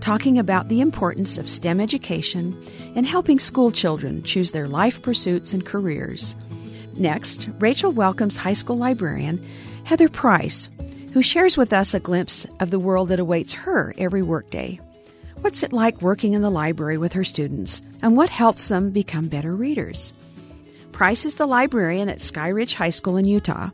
talking 0.00 0.38
about 0.38 0.68
the 0.68 0.80
importance 0.80 1.38
of 1.38 1.48
STEM 1.48 1.80
education 1.80 2.56
and 2.96 3.06
helping 3.06 3.38
school 3.38 3.70
children 3.70 4.22
choose 4.22 4.50
their 4.50 4.66
life 4.66 5.02
pursuits 5.02 5.52
and 5.52 5.64
careers. 5.64 6.34
Next, 6.96 7.48
Rachel 7.58 7.92
welcomes 7.92 8.36
high 8.36 8.54
school 8.54 8.76
librarian 8.76 9.44
Heather 9.84 10.08
Price, 10.08 10.68
who 11.12 11.22
shares 11.22 11.56
with 11.56 11.72
us 11.72 11.94
a 11.94 12.00
glimpse 12.00 12.46
of 12.60 12.70
the 12.70 12.78
world 12.78 13.08
that 13.08 13.20
awaits 13.20 13.52
her 13.52 13.94
every 13.98 14.22
workday. 14.22 14.80
What's 15.40 15.62
it 15.62 15.72
like 15.72 16.02
working 16.02 16.34
in 16.34 16.42
the 16.42 16.50
library 16.50 16.98
with 16.98 17.12
her 17.14 17.24
students, 17.24 17.80
and 18.02 18.16
what 18.16 18.28
helps 18.28 18.68
them 18.68 18.90
become 18.90 19.28
better 19.28 19.54
readers? 19.54 20.12
Price 20.92 21.24
is 21.24 21.36
the 21.36 21.46
librarian 21.46 22.08
at 22.08 22.18
Skyridge 22.18 22.74
High 22.74 22.90
School 22.90 23.16
in 23.16 23.24
Utah. 23.24 23.70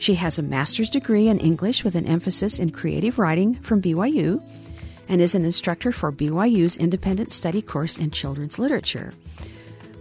She 0.00 0.14
has 0.16 0.38
a 0.38 0.42
master's 0.42 0.90
degree 0.90 1.28
in 1.28 1.38
English 1.38 1.84
with 1.84 1.94
an 1.94 2.06
emphasis 2.06 2.58
in 2.58 2.70
creative 2.70 3.18
writing 3.18 3.54
from 3.54 3.80
BYU 3.80 4.42
and 5.08 5.20
is 5.20 5.34
an 5.34 5.44
instructor 5.44 5.92
for 5.92 6.12
BYU's 6.12 6.76
independent 6.76 7.32
study 7.32 7.62
course 7.62 7.98
in 7.98 8.10
children's 8.10 8.58
literature. 8.58 9.12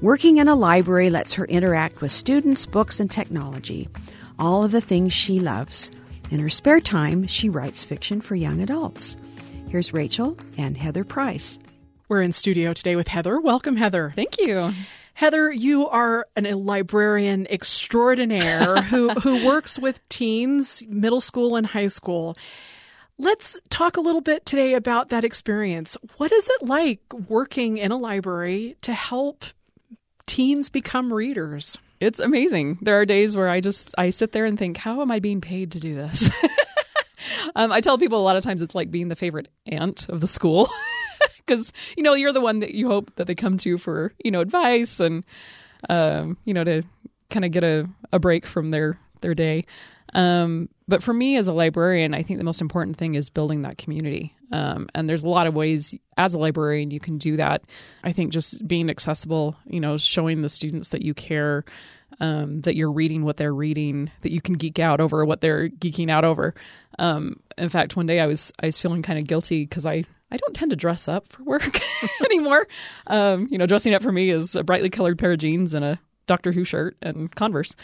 Working 0.02 0.38
in 0.38 0.48
a 0.48 0.56
library 0.56 1.10
lets 1.10 1.34
her 1.34 1.46
interact 1.46 2.02
with 2.02 2.12
students, 2.12 2.66
books, 2.66 3.00
and 3.00 3.10
technology, 3.10 3.90
all 4.38 4.64
of 4.64 4.72
the 4.72 4.82
things 4.82 5.14
she 5.14 5.40
loves. 5.40 5.92
In 6.30 6.40
her 6.40 6.50
spare 6.50 6.80
time, 6.80 7.28
she 7.28 7.48
writes 7.50 7.84
fiction 7.84 8.20
for 8.20 8.36
young 8.36 8.62
adults. 8.62 9.16
Here's 9.70 9.94
Rachel 9.94 10.38
and 10.58 10.78
Heather 10.78 11.04
Price. 11.04 11.58
We're 12.10 12.22
in 12.22 12.32
studio 12.32 12.74
today 12.74 12.96
with 12.96 13.08
Heather. 13.08 13.40
Welcome, 13.40 13.76
Heather. 13.76 14.12
Thank 14.16 14.38
you. 14.40 14.74
Heather, 15.16 15.52
you 15.52 15.88
are 15.88 16.28
an, 16.36 16.46
a 16.46 16.58
librarian 16.58 17.48
extraordinaire 17.48 18.82
who, 18.84 19.10
who 19.12 19.46
works 19.46 19.78
with 19.78 20.08
teens, 20.10 20.84
middle 20.88 21.22
school 21.22 21.56
and 21.56 21.66
high 21.66 21.88
school. 21.88 22.36
Let's 23.24 23.58
talk 23.70 23.96
a 23.96 24.02
little 24.02 24.20
bit 24.20 24.46
today 24.46 24.74
about 24.74 25.08
that 25.08 25.24
experience. 25.24 25.96
What 26.18 26.34
is 26.34 26.50
it 26.50 26.68
like 26.68 27.00
working 27.30 27.78
in 27.78 27.90
a 27.90 27.98
library 27.98 28.76
to 28.82 28.92
help 28.92 29.46
teens 30.26 30.68
become 30.68 31.14
readers? 31.14 31.78
It's 32.02 32.20
amazing. 32.20 32.80
There 32.82 33.00
are 33.00 33.06
days 33.06 33.38
where 33.38 33.48
I 33.48 33.62
just 33.62 33.96
I 33.98 34.10
sit 34.10 34.34
there 34.34 34.44
and 34.44 34.60
think, 34.60 34.76
how 34.76 35.02
am 35.02 35.10
I 35.10 35.20
being 35.20 35.40
paid 35.40 35.72
to 35.72 35.80
do 35.80 35.96
this? 35.96 36.30
um, 37.56 37.72
I 37.72 37.80
tell 37.80 37.98
people 37.98 38.20
a 38.20 38.26
lot 38.26 38.36
of 38.36 38.44
times 38.44 38.62
it's 38.62 38.76
like 38.76 38.92
being 38.92 39.08
the 39.08 39.16
favorite 39.16 39.48
aunt 39.68 40.10
of 40.10 40.20
the 40.20 40.28
school 40.28 40.70
because 41.38 41.72
you 41.96 42.04
know 42.04 42.16
you're 42.16 42.34
the 42.34 42.42
one 42.42 42.60
that 42.60 42.72
you 42.72 42.90
hope 42.90 43.16
that 43.16 43.28
they 43.28 43.36
come 43.36 43.56
to 43.60 43.78
for 43.78 44.12
you 44.22 44.32
know 44.32 44.42
advice 44.42 45.00
and 45.00 45.26
um, 45.90 46.36
you 46.44 46.54
know 46.54 46.66
to 46.66 46.84
kind 47.30 47.46
of 47.46 47.52
get 47.52 47.64
a, 47.64 47.88
a 48.12 48.20
break 48.20 48.46
from 48.46 48.72
their 48.72 49.00
their 49.22 49.34
day. 49.34 49.64
Um, 50.14 50.68
but 50.88 51.02
for 51.02 51.14
me 51.14 51.38
as 51.38 51.48
a 51.48 51.54
librarian, 51.54 52.14
I 52.14 52.24
think 52.24 52.40
the 52.40 52.44
most 52.44 52.62
important 52.62 52.98
thing 52.98 53.14
is 53.14 53.30
building 53.30 53.62
that 53.62 53.78
community. 53.78 54.36
Um, 54.52 54.88
and 54.94 55.10
there's 55.10 55.24
a 55.24 55.30
lot 55.30 55.48
of 55.48 55.56
ways 55.56 55.96
as 56.18 56.34
a 56.34 56.40
librarian 56.40 56.92
you 56.92 57.00
can 57.00 57.18
do 57.18 57.38
that. 57.38 57.64
I 58.04 58.12
think 58.12 58.32
just 58.32 58.68
being 58.68 58.90
accessible, 58.90 59.56
you 59.66 59.80
know, 59.80 59.98
showing 59.98 60.42
the 60.42 60.50
students 60.50 60.90
that 60.90 61.02
you 61.02 61.14
care, 61.14 61.64
um, 62.20 62.62
that 62.62 62.76
you're 62.76 62.92
reading 62.92 63.24
what 63.24 63.38
they're 63.38 63.54
reading, 63.54 64.12
that 64.22 64.32
you 64.32 64.42
can 64.42 64.56
geek 64.56 64.80
out 64.80 65.00
over 65.00 65.26
what 65.26 65.42
they're 65.42 65.70
geeking 65.70 66.10
out 66.10 66.26
over. 66.26 66.54
Um, 67.00 67.38
in 67.58 67.70
fact, 67.70 67.96
one 67.96 68.06
day 68.06 68.20
I 68.20 68.28
was 68.28 68.52
I 68.62 68.68
was 68.68 68.80
feeling 68.80 69.02
kind 69.02 69.18
of 69.18 69.26
guilty 69.26 69.64
because 69.66 69.86
I 69.86 70.04
I 70.32 70.38
don't 70.38 70.56
tend 70.56 70.72
to 70.72 70.78
dress 70.78 71.08
up 71.08 71.32
for 71.32 71.44
work 71.44 71.80
anymore. 72.26 72.68
Um, 73.08 73.48
you 73.50 73.58
know, 73.58 73.66
dressing 73.66 73.94
up 73.94 74.04
for 74.04 74.12
me 74.12 74.30
is 74.30 74.56
a 74.56 74.64
brightly 74.64 74.90
colored 74.90 75.18
pair 75.18 75.32
of 75.32 75.40
jeans 75.40 75.74
and 75.74 75.86
a 75.86 76.00
Doctor 76.28 76.52
Who 76.52 76.64
shirt 76.64 76.98
and 77.02 77.34
Converse. 77.36 77.76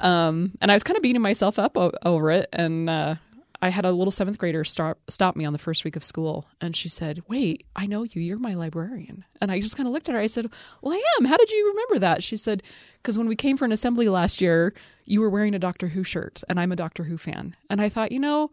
Um, 0.00 0.52
and 0.60 0.70
I 0.70 0.74
was 0.74 0.82
kind 0.82 0.96
of 0.96 1.02
beating 1.02 1.22
myself 1.22 1.58
up 1.58 1.76
o- 1.76 1.92
over 2.04 2.30
it. 2.30 2.48
And 2.52 2.90
uh, 2.90 3.16
I 3.62 3.70
had 3.70 3.86
a 3.86 3.92
little 3.92 4.10
seventh 4.10 4.36
grader 4.36 4.62
stop 4.62 4.98
stop 5.08 5.36
me 5.36 5.46
on 5.46 5.54
the 5.54 5.58
first 5.58 5.84
week 5.84 5.96
of 5.96 6.04
school, 6.04 6.46
and 6.60 6.76
she 6.76 6.88
said, 6.88 7.22
"Wait, 7.28 7.64
I 7.74 7.86
know 7.86 8.02
you. 8.02 8.20
You're 8.20 8.36
my 8.38 8.52
librarian." 8.52 9.24
And 9.40 9.50
I 9.50 9.60
just 9.60 9.74
kind 9.74 9.86
of 9.86 9.92
looked 9.94 10.08
at 10.08 10.14
her. 10.14 10.20
I 10.20 10.26
said, 10.26 10.50
"Well, 10.82 10.92
I 10.92 11.02
am. 11.18 11.24
How 11.24 11.38
did 11.38 11.50
you 11.50 11.68
remember 11.68 11.98
that?" 12.00 12.22
She 12.22 12.36
said, 12.36 12.62
"Because 12.98 13.16
when 13.16 13.26
we 13.28 13.36
came 13.36 13.56
for 13.56 13.64
an 13.64 13.72
assembly 13.72 14.08
last 14.08 14.42
year, 14.42 14.74
you 15.06 15.20
were 15.20 15.30
wearing 15.30 15.54
a 15.54 15.58
Doctor 15.58 15.88
Who 15.88 16.04
shirt, 16.04 16.42
and 16.48 16.60
I'm 16.60 16.72
a 16.72 16.76
Doctor 16.76 17.04
Who 17.04 17.16
fan." 17.16 17.56
And 17.70 17.80
I 17.80 17.88
thought, 17.88 18.12
you 18.12 18.20
know, 18.20 18.50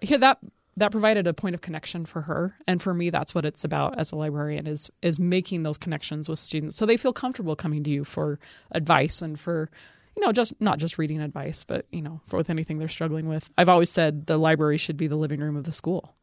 here 0.00 0.18
that 0.18 0.38
that 0.76 0.92
provided 0.92 1.26
a 1.26 1.34
point 1.34 1.54
of 1.54 1.60
connection 1.60 2.04
for 2.04 2.22
her. 2.22 2.56
And 2.66 2.82
for 2.82 2.92
me 2.92 3.10
that's 3.10 3.34
what 3.34 3.44
it's 3.44 3.64
about 3.64 3.98
as 3.98 4.12
a 4.12 4.16
librarian 4.16 4.66
is 4.66 4.90
is 5.02 5.18
making 5.18 5.62
those 5.62 5.78
connections 5.78 6.28
with 6.28 6.38
students. 6.38 6.76
So 6.76 6.86
they 6.86 6.96
feel 6.96 7.12
comfortable 7.12 7.56
coming 7.56 7.82
to 7.84 7.90
you 7.90 8.04
for 8.04 8.38
advice 8.72 9.22
and 9.22 9.38
for 9.38 9.70
you 10.16 10.24
know 10.24 10.32
just 10.32 10.58
not 10.60 10.78
just 10.78 10.98
reading 10.98 11.20
advice 11.20 11.64
but 11.64 11.86
you 11.92 12.02
know 12.02 12.20
for 12.26 12.36
with 12.36 12.50
anything 12.50 12.78
they're 12.78 12.88
struggling 12.88 13.28
with. 13.28 13.50
I've 13.56 13.68
always 13.68 13.90
said 13.90 14.26
the 14.26 14.38
library 14.38 14.78
should 14.78 14.96
be 14.96 15.06
the 15.06 15.16
living 15.16 15.40
room 15.40 15.56
of 15.56 15.64
the 15.64 15.72
school. 15.72 16.14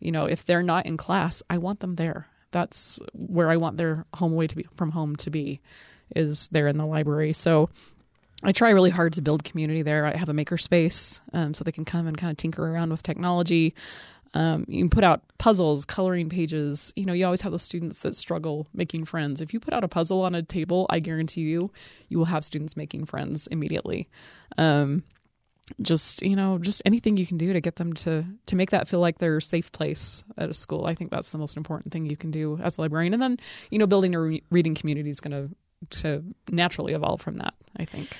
You 0.00 0.12
know 0.12 0.24
if 0.26 0.44
they're 0.44 0.62
not 0.62 0.86
in 0.86 0.96
class 0.96 1.42
i 1.48 1.58
want 1.58 1.80
them 1.80 1.96
there. 1.96 2.26
That's 2.50 3.00
where 3.14 3.50
i 3.50 3.56
want 3.56 3.76
their 3.76 4.04
home 4.14 4.32
away 4.32 4.46
to 4.46 4.56
be 4.56 4.66
from 4.74 4.90
home 4.90 5.16
to 5.16 5.30
be 5.30 5.60
is 6.14 6.48
there 6.48 6.68
in 6.68 6.76
the 6.76 6.86
library. 6.86 7.32
So 7.32 7.70
I 8.44 8.52
try 8.52 8.70
really 8.70 8.90
hard 8.90 9.12
to 9.14 9.22
build 9.22 9.44
community 9.44 9.82
there. 9.82 10.04
I 10.06 10.16
have 10.16 10.28
a 10.28 10.34
maker 10.34 10.58
space 10.58 11.20
um, 11.32 11.54
so 11.54 11.64
they 11.64 11.72
can 11.72 11.84
come 11.84 12.06
and 12.06 12.16
kind 12.16 12.30
of 12.30 12.36
tinker 12.36 12.66
around 12.66 12.90
with 12.90 13.02
technology. 13.02 13.74
Um, 14.34 14.64
you 14.66 14.80
can 14.82 14.90
put 14.90 15.04
out 15.04 15.22
puzzles, 15.38 15.84
coloring 15.84 16.28
pages. 16.28 16.92
You 16.96 17.04
know, 17.04 17.12
you 17.12 17.24
always 17.24 17.42
have 17.42 17.52
those 17.52 17.62
students 17.62 18.00
that 18.00 18.16
struggle 18.16 18.66
making 18.72 19.04
friends. 19.04 19.40
If 19.40 19.52
you 19.52 19.60
put 19.60 19.74
out 19.74 19.84
a 19.84 19.88
puzzle 19.88 20.22
on 20.22 20.34
a 20.34 20.42
table, 20.42 20.86
I 20.90 21.00
guarantee 21.00 21.42
you, 21.42 21.70
you 22.08 22.18
will 22.18 22.24
have 22.24 22.44
students 22.44 22.76
making 22.76 23.04
friends 23.04 23.46
immediately. 23.48 24.08
Um, 24.58 25.04
just 25.80 26.22
you 26.22 26.34
know, 26.34 26.58
just 26.58 26.82
anything 26.84 27.16
you 27.16 27.26
can 27.26 27.38
do 27.38 27.52
to 27.52 27.60
get 27.60 27.76
them 27.76 27.92
to 27.92 28.24
to 28.46 28.56
make 28.56 28.70
that 28.70 28.88
feel 28.88 29.00
like 29.00 29.18
their 29.18 29.40
safe 29.40 29.70
place 29.72 30.24
at 30.36 30.50
a 30.50 30.54
school. 30.54 30.86
I 30.86 30.94
think 30.94 31.10
that's 31.10 31.30
the 31.30 31.38
most 31.38 31.56
important 31.56 31.92
thing 31.92 32.06
you 32.06 32.16
can 32.16 32.30
do 32.30 32.58
as 32.62 32.78
a 32.78 32.80
librarian. 32.80 33.12
And 33.12 33.22
then 33.22 33.38
you 33.70 33.78
know, 33.78 33.86
building 33.86 34.14
a 34.14 34.20
re- 34.20 34.42
reading 34.50 34.74
community 34.74 35.10
is 35.10 35.20
going 35.20 35.30
to 35.30 35.54
to 35.90 36.24
naturally 36.50 36.92
evolve 36.92 37.20
from 37.20 37.38
that. 37.38 37.54
I 37.76 37.84
think. 37.84 38.18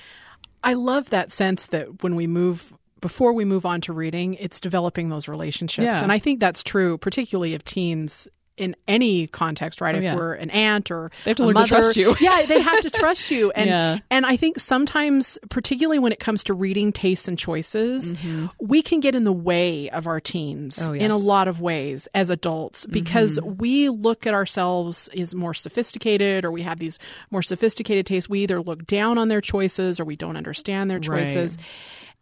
I 0.63 0.73
love 0.73 1.09
that 1.09 1.31
sense 1.31 1.67
that 1.67 2.03
when 2.03 2.15
we 2.15 2.27
move 2.27 2.73
before 3.01 3.33
we 3.33 3.43
move 3.43 3.65
on 3.65 3.81
to 3.81 3.93
reading, 3.93 4.35
it's 4.35 4.61
developing 4.61 5.09
those 5.09 5.27
relationships. 5.27 5.83
Yeah. 5.83 6.01
And 6.01 6.11
I 6.11 6.19
think 6.19 6.39
that's 6.39 6.63
true, 6.63 6.97
particularly 6.97 7.53
of 7.53 7.65
teens 7.65 8.29
in 8.57 8.75
any 8.87 9.25
context, 9.27 9.81
right? 9.81 9.95
Oh, 9.95 9.97
if 9.97 10.03
yeah. 10.03 10.15
we're 10.15 10.33
an 10.33 10.49
aunt 10.51 10.91
or 10.91 11.11
They 11.25 11.31
have 11.31 11.37
to 11.37 11.43
learn 11.45 11.53
to 11.55 11.59
mother, 11.61 11.67
trust 11.67 11.97
you. 11.97 12.15
yeah, 12.21 12.45
they 12.45 12.61
have 12.61 12.81
to 12.81 12.89
trust 12.91 13.31
you. 13.31 13.51
And 13.51 13.67
Yeah. 13.67 13.97
and 14.11 14.25
I 14.25 14.35
think 14.37 14.59
sometimes, 14.59 15.39
particularly 15.49 15.97
when 15.99 16.11
it 16.11 16.19
comes 16.19 16.43
to 16.45 16.53
reading 16.53 16.91
tastes 16.91 17.27
and 17.27 17.37
choices, 17.37 18.13
we 18.59 18.81
can 18.81 18.99
get 18.99 19.15
in 19.15 19.23
the 19.23 19.31
way 19.33 19.89
of 19.89 20.05
our 20.07 20.19
teens 20.19 20.77
Mm-hmm. 20.77 20.91
Oh, 20.91 20.93
in 20.93 21.11
a. 21.11 21.15
Mm-hmm. 21.15 21.25
lot 21.25 21.47
of 21.47 21.61
ways 21.61 22.07
as 22.13 22.29
adults 22.29 22.85
because 22.85 23.39
we 23.41 23.89
look 23.89 24.27
at 24.27 24.33
ourselves 24.33 25.09
as 25.17 25.33
more 25.33 25.53
sophisticated 25.53 26.45
or 26.45 26.51
we 26.51 26.61
have 26.61 26.79
these 26.79 26.99
more 27.31 27.41
sophisticated 27.41 28.05
tastes. 28.05 28.29
We 28.29 28.41
either 28.43 28.61
look 28.61 28.85
down 28.85 29.17
on 29.17 29.29
their 29.29 29.41
choices 29.41 29.99
or 29.99 30.05
we 30.05 30.15
don't 30.15 30.37
understand 30.37 30.91
their 30.91 30.99
Right. 30.99 31.25
choices. 31.25 31.57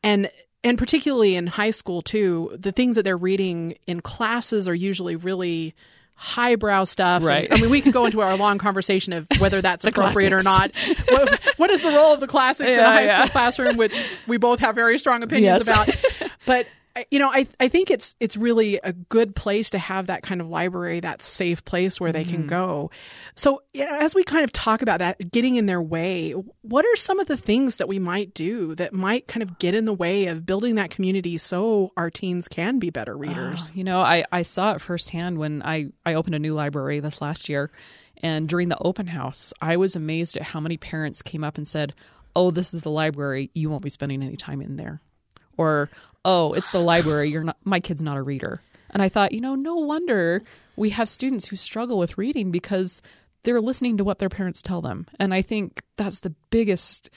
And 0.04 0.30
and 0.64 0.78
particularly 0.78 1.36
in 1.36 1.48
high 1.48 1.72
school 1.72 2.02
too, 2.04 2.56
the 2.58 2.72
things 2.72 2.96
that 2.96 3.02
they're 3.04 3.18
reading 3.18 3.76
in 3.88 4.00
classes 4.02 4.68
are 4.68 4.76
usually 4.76 5.16
really 5.16 5.74
highbrow 6.22 6.84
stuff. 6.84 7.22
And, 7.22 7.26
Right. 7.26 7.48
I 7.52 7.60
mean, 7.60 7.72
we 7.72 7.82
can 7.82 7.92
go 7.92 8.06
into 8.06 8.22
our 8.22 8.38
long 8.38 8.60
conversation 8.60 9.12
of 9.12 9.28
whether 9.40 9.60
that's 9.68 9.84
appropriate 9.84 10.32
or 10.34 10.44
not. 10.44 10.72
What, 11.10 11.40
what 11.58 11.70
is 11.72 11.82
the 11.82 11.90
role 11.90 12.14
of 12.14 12.20
the 12.20 12.28
classics 12.28 12.70
in 12.70 12.78
a 12.78 12.82
Yeah, 12.82 12.92
high 12.94 13.08
school 13.24 13.28
classroom, 13.32 13.78
which 13.78 13.94
we 14.28 14.38
both 14.38 14.60
have 14.60 14.76
very 14.76 15.00
strong 15.00 15.24
opinions 15.24 15.66
Yes. 15.66 15.68
about. 15.68 16.32
But 16.46 16.68
you 17.10 17.20
know, 17.20 17.30
I 17.30 17.48
I 17.60 17.68
think 17.68 17.90
it's 17.92 18.16
it's 18.20 18.36
really 18.38 18.80
a 18.84 18.94
good 18.94 19.36
place 19.36 19.70
to 19.72 19.80
have 19.80 20.08
that 20.08 20.24
kind 20.24 20.42
of 20.42 20.48
library, 20.48 21.00
that 21.02 21.22
safe 21.22 21.64
place 21.66 22.00
where 22.00 22.12
they 22.12 22.22
Mm-hmm. 22.22 22.32
can 22.32 22.48
go. 22.48 22.92
So, 23.36 23.64
you 23.74 23.86
know, 23.86 23.98
as 24.00 24.14
we 24.14 24.24
kind 24.24 24.44
of 24.44 24.52
talk 24.52 24.82
about 24.82 25.00
that, 25.00 25.32
getting 25.32 25.56
in 25.56 25.66
their 25.66 25.82
way, 25.82 26.32
what 26.62 26.86
are 26.86 26.96
some 26.96 27.20
of 27.20 27.28
the 27.28 27.38
things 27.38 27.78
that 27.78 27.88
we 27.88 27.98
might 28.00 28.34
do 28.34 28.76
that 28.76 28.94
might 28.94 29.28
kind 29.28 29.42
of 29.42 29.58
get 29.60 29.74
in 29.74 29.86
the 29.86 29.94
way 29.94 30.28
of 30.28 30.46
building 30.46 30.76
that 30.76 30.90
community 30.92 31.38
so 31.38 31.92
our 31.98 32.10
teens 32.10 32.48
can 32.48 32.78
be 32.80 32.90
better 32.90 33.18
readers? 33.18 33.72
You 33.74 33.84
know, 33.84 34.02
I, 34.02 34.24
I 34.32 34.44
saw 34.44 34.74
it 34.74 34.82
firsthand 34.82 35.38
when 35.40 35.64
I, 35.64 35.88
I 36.06 36.14
opened 36.14 36.36
a 36.36 36.40
new 36.40 36.54
library 36.54 37.00
this 37.00 37.22
last 37.22 37.50
year. 37.50 37.72
And 38.24 38.48
during 38.48 38.70
the 38.70 38.78
open 38.80 39.08
house, 39.08 39.52
I 39.62 39.78
was 39.78 39.96
amazed 39.96 40.38
at 40.38 40.44
how 40.44 40.60
many 40.60 40.78
parents 40.78 41.22
came 41.24 41.44
up 41.44 41.58
and 41.58 41.68
said, 41.68 41.94
Oh, 42.36 42.52
this 42.52 42.74
is 42.74 42.84
the 42.84 42.92
library. 42.92 43.50
You 43.56 43.70
won't 43.70 43.84
be 43.84 43.90
spending 43.90 44.22
any 44.22 44.38
time 44.38 44.62
in 44.62 44.76
there. 44.78 45.02
Or, 45.62 45.90
Oh, 46.24 46.54
it's 46.54 46.72
the 46.72 46.80
library. 46.80 47.30
You're 47.32 47.44
not, 47.44 47.58
my 47.64 47.80
kid's 47.80 48.02
not 48.02 48.18
a 48.18 48.22
reader. 48.22 48.62
And 48.92 49.02
I 49.02 49.10
thought, 49.10 49.32
you 49.32 49.42
know, 49.42 49.56
no 49.56 49.76
wonder 49.76 50.44
we 50.76 50.90
have 50.92 51.10
students 51.10 51.46
who 51.46 51.56
struggle 51.56 51.98
with 51.98 52.18
reading 52.18 52.52
because 52.52 53.02
they're 53.44 53.62
listening 53.62 53.98
to 53.98 54.04
what 54.04 54.20
their 54.20 54.30
parents 54.30 54.62
tell 54.62 54.82
them. 54.82 55.08
And 55.20 55.34
I 55.34 55.42
think 55.42 55.82
that's 55.98 56.20
the 56.20 56.36
biggest 56.50 57.10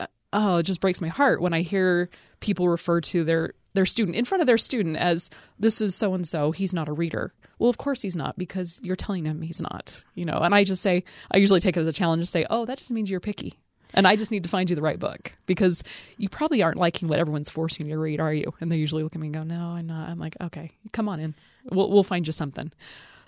uh, 0.00 0.06
oh, 0.32 0.56
it 0.58 0.64
just 0.64 0.80
breaks 0.80 1.00
my 1.00 1.08
heart 1.08 1.40
when 1.40 1.52
I 1.52 1.62
hear 1.62 2.08
people 2.40 2.68
refer 2.68 3.00
to 3.00 3.24
their 3.24 3.52
their 3.74 3.86
student 3.86 4.16
in 4.16 4.24
front 4.24 4.40
of 4.40 4.46
their 4.46 4.58
student 4.58 4.96
as 4.96 5.28
this 5.58 5.80
is 5.80 5.94
so 5.94 6.14
and 6.14 6.26
so. 6.26 6.50
He's 6.50 6.72
not 6.72 6.88
a 6.88 6.92
reader. 6.92 7.34
Well, 7.58 7.70
of 7.70 7.78
course 7.78 8.00
he's 8.00 8.16
not 8.16 8.38
because 8.38 8.80
you're 8.82 8.96
telling 8.96 9.24
him 9.24 9.42
he's 9.42 9.60
not. 9.60 10.02
You 10.14 10.24
know, 10.24 10.38
and 10.38 10.54
I 10.54 10.64
just 10.64 10.82
say 10.82 11.04
I 11.30 11.36
usually 11.36 11.60
take 11.60 11.76
it 11.76 11.80
as 11.80 11.86
a 11.86 11.92
challenge 11.92 12.22
to 12.22 12.26
say, 12.26 12.46
oh, 12.48 12.64
that 12.66 12.78
just 12.78 12.90
means 12.90 13.10
you're 13.10 13.20
picky. 13.20 13.58
And 13.96 14.06
I 14.06 14.14
just 14.14 14.30
need 14.30 14.42
to 14.42 14.48
find 14.48 14.68
you 14.70 14.76
the 14.76 14.82
right 14.82 14.98
book 14.98 15.32
because 15.46 15.82
you 16.18 16.28
probably 16.28 16.62
aren't 16.62 16.76
liking 16.76 17.08
what 17.08 17.18
everyone's 17.18 17.50
forcing 17.50 17.86
you 17.86 17.94
to 17.94 17.98
read, 17.98 18.20
are 18.20 18.32
you? 18.32 18.52
And 18.60 18.70
they 18.70 18.76
usually 18.76 19.02
look 19.02 19.14
at 19.14 19.20
me 19.20 19.28
and 19.28 19.34
go, 19.34 19.42
"No, 19.42 19.70
I'm 19.70 19.86
not." 19.86 20.08
I'm 20.10 20.18
like, 20.18 20.36
"Okay, 20.40 20.70
come 20.92 21.08
on 21.08 21.18
in. 21.18 21.34
We'll 21.72 21.90
we'll 21.90 22.04
find 22.04 22.26
you 22.26 22.32
something." 22.32 22.70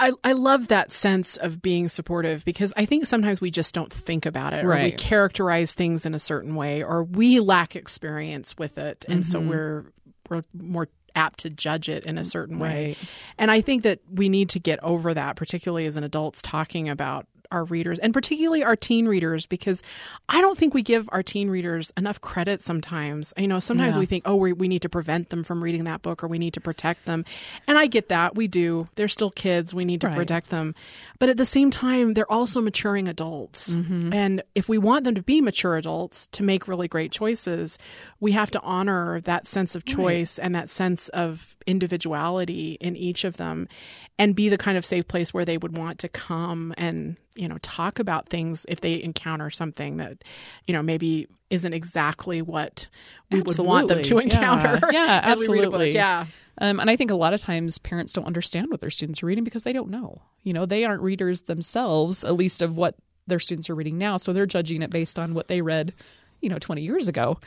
I, 0.01 0.13
I 0.23 0.31
love 0.33 0.69
that 0.69 0.93
sense 0.93 1.37
of 1.39 1.61
being 1.61 1.89
supportive 1.89 2.45
because 2.45 2.73
I 2.77 2.85
think 2.85 3.07
sometimes 3.07 3.41
we 3.41 3.51
just 3.51 3.75
don't 3.75 3.93
think 3.93 4.27
about 4.27 4.53
it 4.53 4.65
or 4.65 4.69
we 4.77 4.93
characterize 4.93 5.75
things 5.75 6.07
in 6.07 6.15
a 6.15 6.21
certain 6.21 6.55
way 6.55 6.85
or 6.85 7.03
we 7.03 7.41
lack 7.41 7.75
experience 7.75 8.57
with 8.57 8.79
it 8.79 9.05
and 9.09 9.27
so 9.27 9.41
Mm-hmm. 9.41 9.49
we're 9.49 9.85
we're 10.31 10.43
more 10.55 10.89
apt 11.17 11.41
to 11.41 11.51
judge 11.51 11.89
it 11.89 12.05
in 12.05 12.17
a 12.17 12.23
certain 12.23 12.61
way. 12.61 12.89
Right. 12.89 12.99
And 13.39 13.51
I 13.51 13.61
think 13.61 13.83
that 13.83 13.99
we 14.09 14.29
need 14.29 14.51
to 14.51 14.61
get 14.61 14.79
over 14.85 15.15
that 15.15 15.35
particularly 15.35 15.87
as 15.87 15.97
an 15.97 16.05
adults 16.05 16.43
talking 16.43 16.89
about 16.89 17.27
our 17.51 17.65
readers 17.65 17.99
and 17.99 18.13
particularly 18.13 18.63
our 18.63 18.77
teen 18.77 19.07
readers 19.09 19.47
because 19.47 19.83
I 20.29 20.41
don't 20.41 20.59
think 20.59 20.75
we 20.75 20.83
give 20.83 21.09
our 21.13 21.23
teen 21.23 21.49
readers 21.51 21.93
enough 21.97 22.21
credit 22.21 22.63
sometimes. 22.63 23.33
You 23.39 23.49
know, 23.49 23.59
sometimes 23.59 23.97
Yeah. 23.97 24.01
we 24.01 24.07
think, 24.07 24.25
oh, 24.27 24.35
we, 24.37 24.53
we 24.53 24.69
need 24.69 24.83
to 24.83 24.89
prevent 24.89 25.31
them 25.31 25.43
from 25.45 25.63
reading 25.65 25.85
that 25.85 26.03
book 26.03 26.23
or 26.23 26.29
we 26.29 26.39
need 26.39 26.55
to 26.55 26.61
protect 26.61 27.05
them. 27.07 27.25
And 27.67 27.79
I 27.79 27.87
get 27.87 28.09
that. 28.09 28.35
We 28.35 28.49
do. 28.49 28.89
They're 28.97 29.09
still 29.09 29.31
kids. 29.31 29.75
We 29.75 29.85
need 29.85 30.01
to 30.03 30.09
Right. 30.09 30.17
protect 30.17 30.51
them. 30.51 30.75
But 31.19 31.29
at 31.29 31.37
the 31.37 31.45
same 31.47 31.71
time, 31.71 32.15
they're 32.15 32.31
also 32.31 32.61
maturing 32.61 33.09
adults. 33.09 33.73
Mm-hmm. 33.73 34.13
And 34.13 34.43
if 34.55 34.69
we 34.69 34.79
want 34.79 35.05
them 35.05 35.15
to 35.15 35.23
be 35.23 35.41
mature 35.41 35.77
adults 35.77 36.27
to 36.29 36.43
make 36.43 36.69
really 36.69 36.89
great 36.89 37.13
choices, 37.13 37.79
we 38.21 38.33
have 38.33 38.51
to 38.53 38.61
honor 38.61 39.21
that 39.23 39.47
sense 39.47 39.75
of 39.75 39.85
choice 39.85 40.39
and 40.39 40.55
that 40.55 40.71
sense 40.71 41.09
of 41.11 41.57
individuality 41.67 42.77
in 42.81 42.97
each 42.97 43.25
of 43.25 43.37
them 43.37 43.69
and 44.19 44.35
be 44.35 44.49
the 44.49 44.59
kind 44.59 44.77
of 44.79 44.85
safe 44.85 45.07
place 45.09 45.33
where 45.35 45.45
they 45.45 45.59
would 45.59 45.77
want 45.77 45.99
to 46.01 46.09
come 46.09 46.75
and, 46.77 47.17
you 47.39 47.49
know, 47.49 47.57
talk 47.63 47.99
about 47.99 48.29
things 48.29 48.67
if 48.69 48.81
they 48.81 49.03
encounter 49.03 49.49
something 49.51 49.99
that, 49.99 50.25
you 50.67 50.75
know, 50.75 50.83
maybe 50.83 51.29
isn't 51.51 51.73
exactly 51.73 52.43
what 52.43 52.89
we 53.31 53.41
would 53.41 53.59
want 53.59 53.89
them 53.89 54.03
to 54.03 54.19
Absolutely. 54.19 54.31
Yeah. 54.31 54.37
encounter. 54.37 54.89
Yeah, 54.93 55.21
as 55.25 55.39
we 55.39 55.49
read 55.49 55.65
a 55.65 55.71
book. 55.71 55.75
absolutely. 55.75 55.95
Yeah. 55.95 56.27
Um, 56.61 56.81
and 56.81 56.91
I 56.91 56.97
think 56.97 57.11
a 57.11 57.15
lot 57.15 57.35
of 57.35 57.41
times 57.41 57.79
parents 57.79 58.13
don't 58.13 58.27
understand 58.27 58.71
what 58.71 58.81
their 58.81 58.91
students 58.91 59.23
are 59.23 59.27
reading 59.27 59.45
because 59.45 59.63
they 59.63 59.73
don't 59.73 59.91
know. 59.91 60.21
You 60.43 60.53
know, 60.53 60.67
they 60.67 60.85
aren't 60.85 61.03
readers 61.03 61.43
themselves, 61.43 62.25
at 62.25 62.35
least 62.35 62.61
of 62.63 62.77
what 62.77 62.97
their 63.29 63.39
students 63.39 63.71
are 63.71 63.75
reading 63.77 63.99
now. 63.99 64.17
So 64.17 64.33
they're 64.33 64.47
judging 64.47 64.83
it 64.83 64.91
based 64.91 65.19
on 65.19 65.35
what 65.35 65.47
they 65.49 65.61
read, 65.63 65.95
you 66.41 66.49
know, 66.49 66.59
20 66.59 66.83
years 66.83 67.07
ago. 67.07 67.39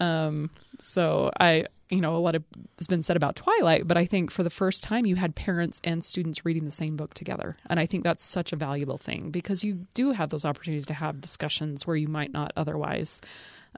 Um, 0.00 0.50
so 0.80 1.30
I, 1.40 1.66
you 1.90 2.00
know, 2.00 2.14
a 2.16 2.18
lot 2.18 2.34
of 2.34 2.44
has 2.78 2.86
been 2.86 3.02
said 3.02 3.16
about 3.16 3.36
Twilight, 3.36 3.86
but 3.88 3.96
I 3.96 4.04
think 4.04 4.30
for 4.30 4.42
the 4.42 4.50
first 4.50 4.84
time 4.84 5.06
you 5.06 5.16
had 5.16 5.34
parents 5.34 5.80
and 5.84 6.04
students 6.04 6.44
reading 6.44 6.64
the 6.64 6.70
same 6.70 6.96
book 6.96 7.14
together. 7.14 7.56
And 7.68 7.80
I 7.80 7.86
think 7.86 8.04
that's 8.04 8.24
such 8.24 8.52
a 8.52 8.56
valuable 8.56 8.98
thing 8.98 9.30
because 9.30 9.64
you 9.64 9.86
do 9.94 10.12
have 10.12 10.30
those 10.30 10.44
opportunities 10.44 10.86
to 10.86 10.94
have 10.94 11.20
discussions 11.20 11.86
where 11.86 11.96
you 11.96 12.08
might 12.08 12.32
not 12.32 12.52
otherwise. 12.56 13.20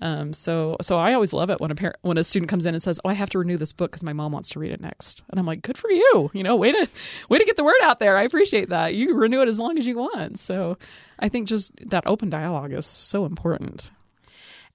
Um, 0.02 0.32
so, 0.32 0.76
so 0.80 0.98
I 0.98 1.14
always 1.14 1.32
love 1.32 1.50
it 1.50 1.60
when 1.60 1.70
a 1.70 1.74
parent, 1.74 1.96
when 2.02 2.16
a 2.16 2.24
student 2.24 2.48
comes 2.48 2.64
in 2.64 2.74
and 2.74 2.82
says, 2.82 3.00
"Oh, 3.04 3.08
I 3.08 3.14
have 3.14 3.30
to 3.30 3.38
renew 3.38 3.56
this 3.56 3.72
book 3.72 3.90
because 3.90 4.04
my 4.04 4.12
mom 4.12 4.32
wants 4.32 4.48
to 4.50 4.58
read 4.58 4.70
it 4.70 4.80
next," 4.80 5.22
and 5.28 5.38
I'm 5.38 5.46
like, 5.46 5.62
"Good 5.62 5.76
for 5.76 5.90
you! 5.90 6.30
You 6.32 6.42
know, 6.42 6.56
way 6.56 6.72
to, 6.72 6.88
way 7.28 7.38
to 7.38 7.44
get 7.44 7.56
the 7.56 7.64
word 7.64 7.80
out 7.82 7.98
there. 7.98 8.16
I 8.16 8.22
appreciate 8.22 8.68
that. 8.70 8.94
You 8.94 9.08
can 9.08 9.16
renew 9.16 9.42
it 9.42 9.48
as 9.48 9.58
long 9.58 9.76
as 9.78 9.86
you 9.86 9.96
want." 9.96 10.38
So, 10.38 10.78
I 11.18 11.28
think 11.28 11.48
just 11.48 11.72
that 11.90 12.06
open 12.06 12.30
dialogue 12.30 12.72
is 12.72 12.86
so 12.86 13.26
important. 13.26 13.90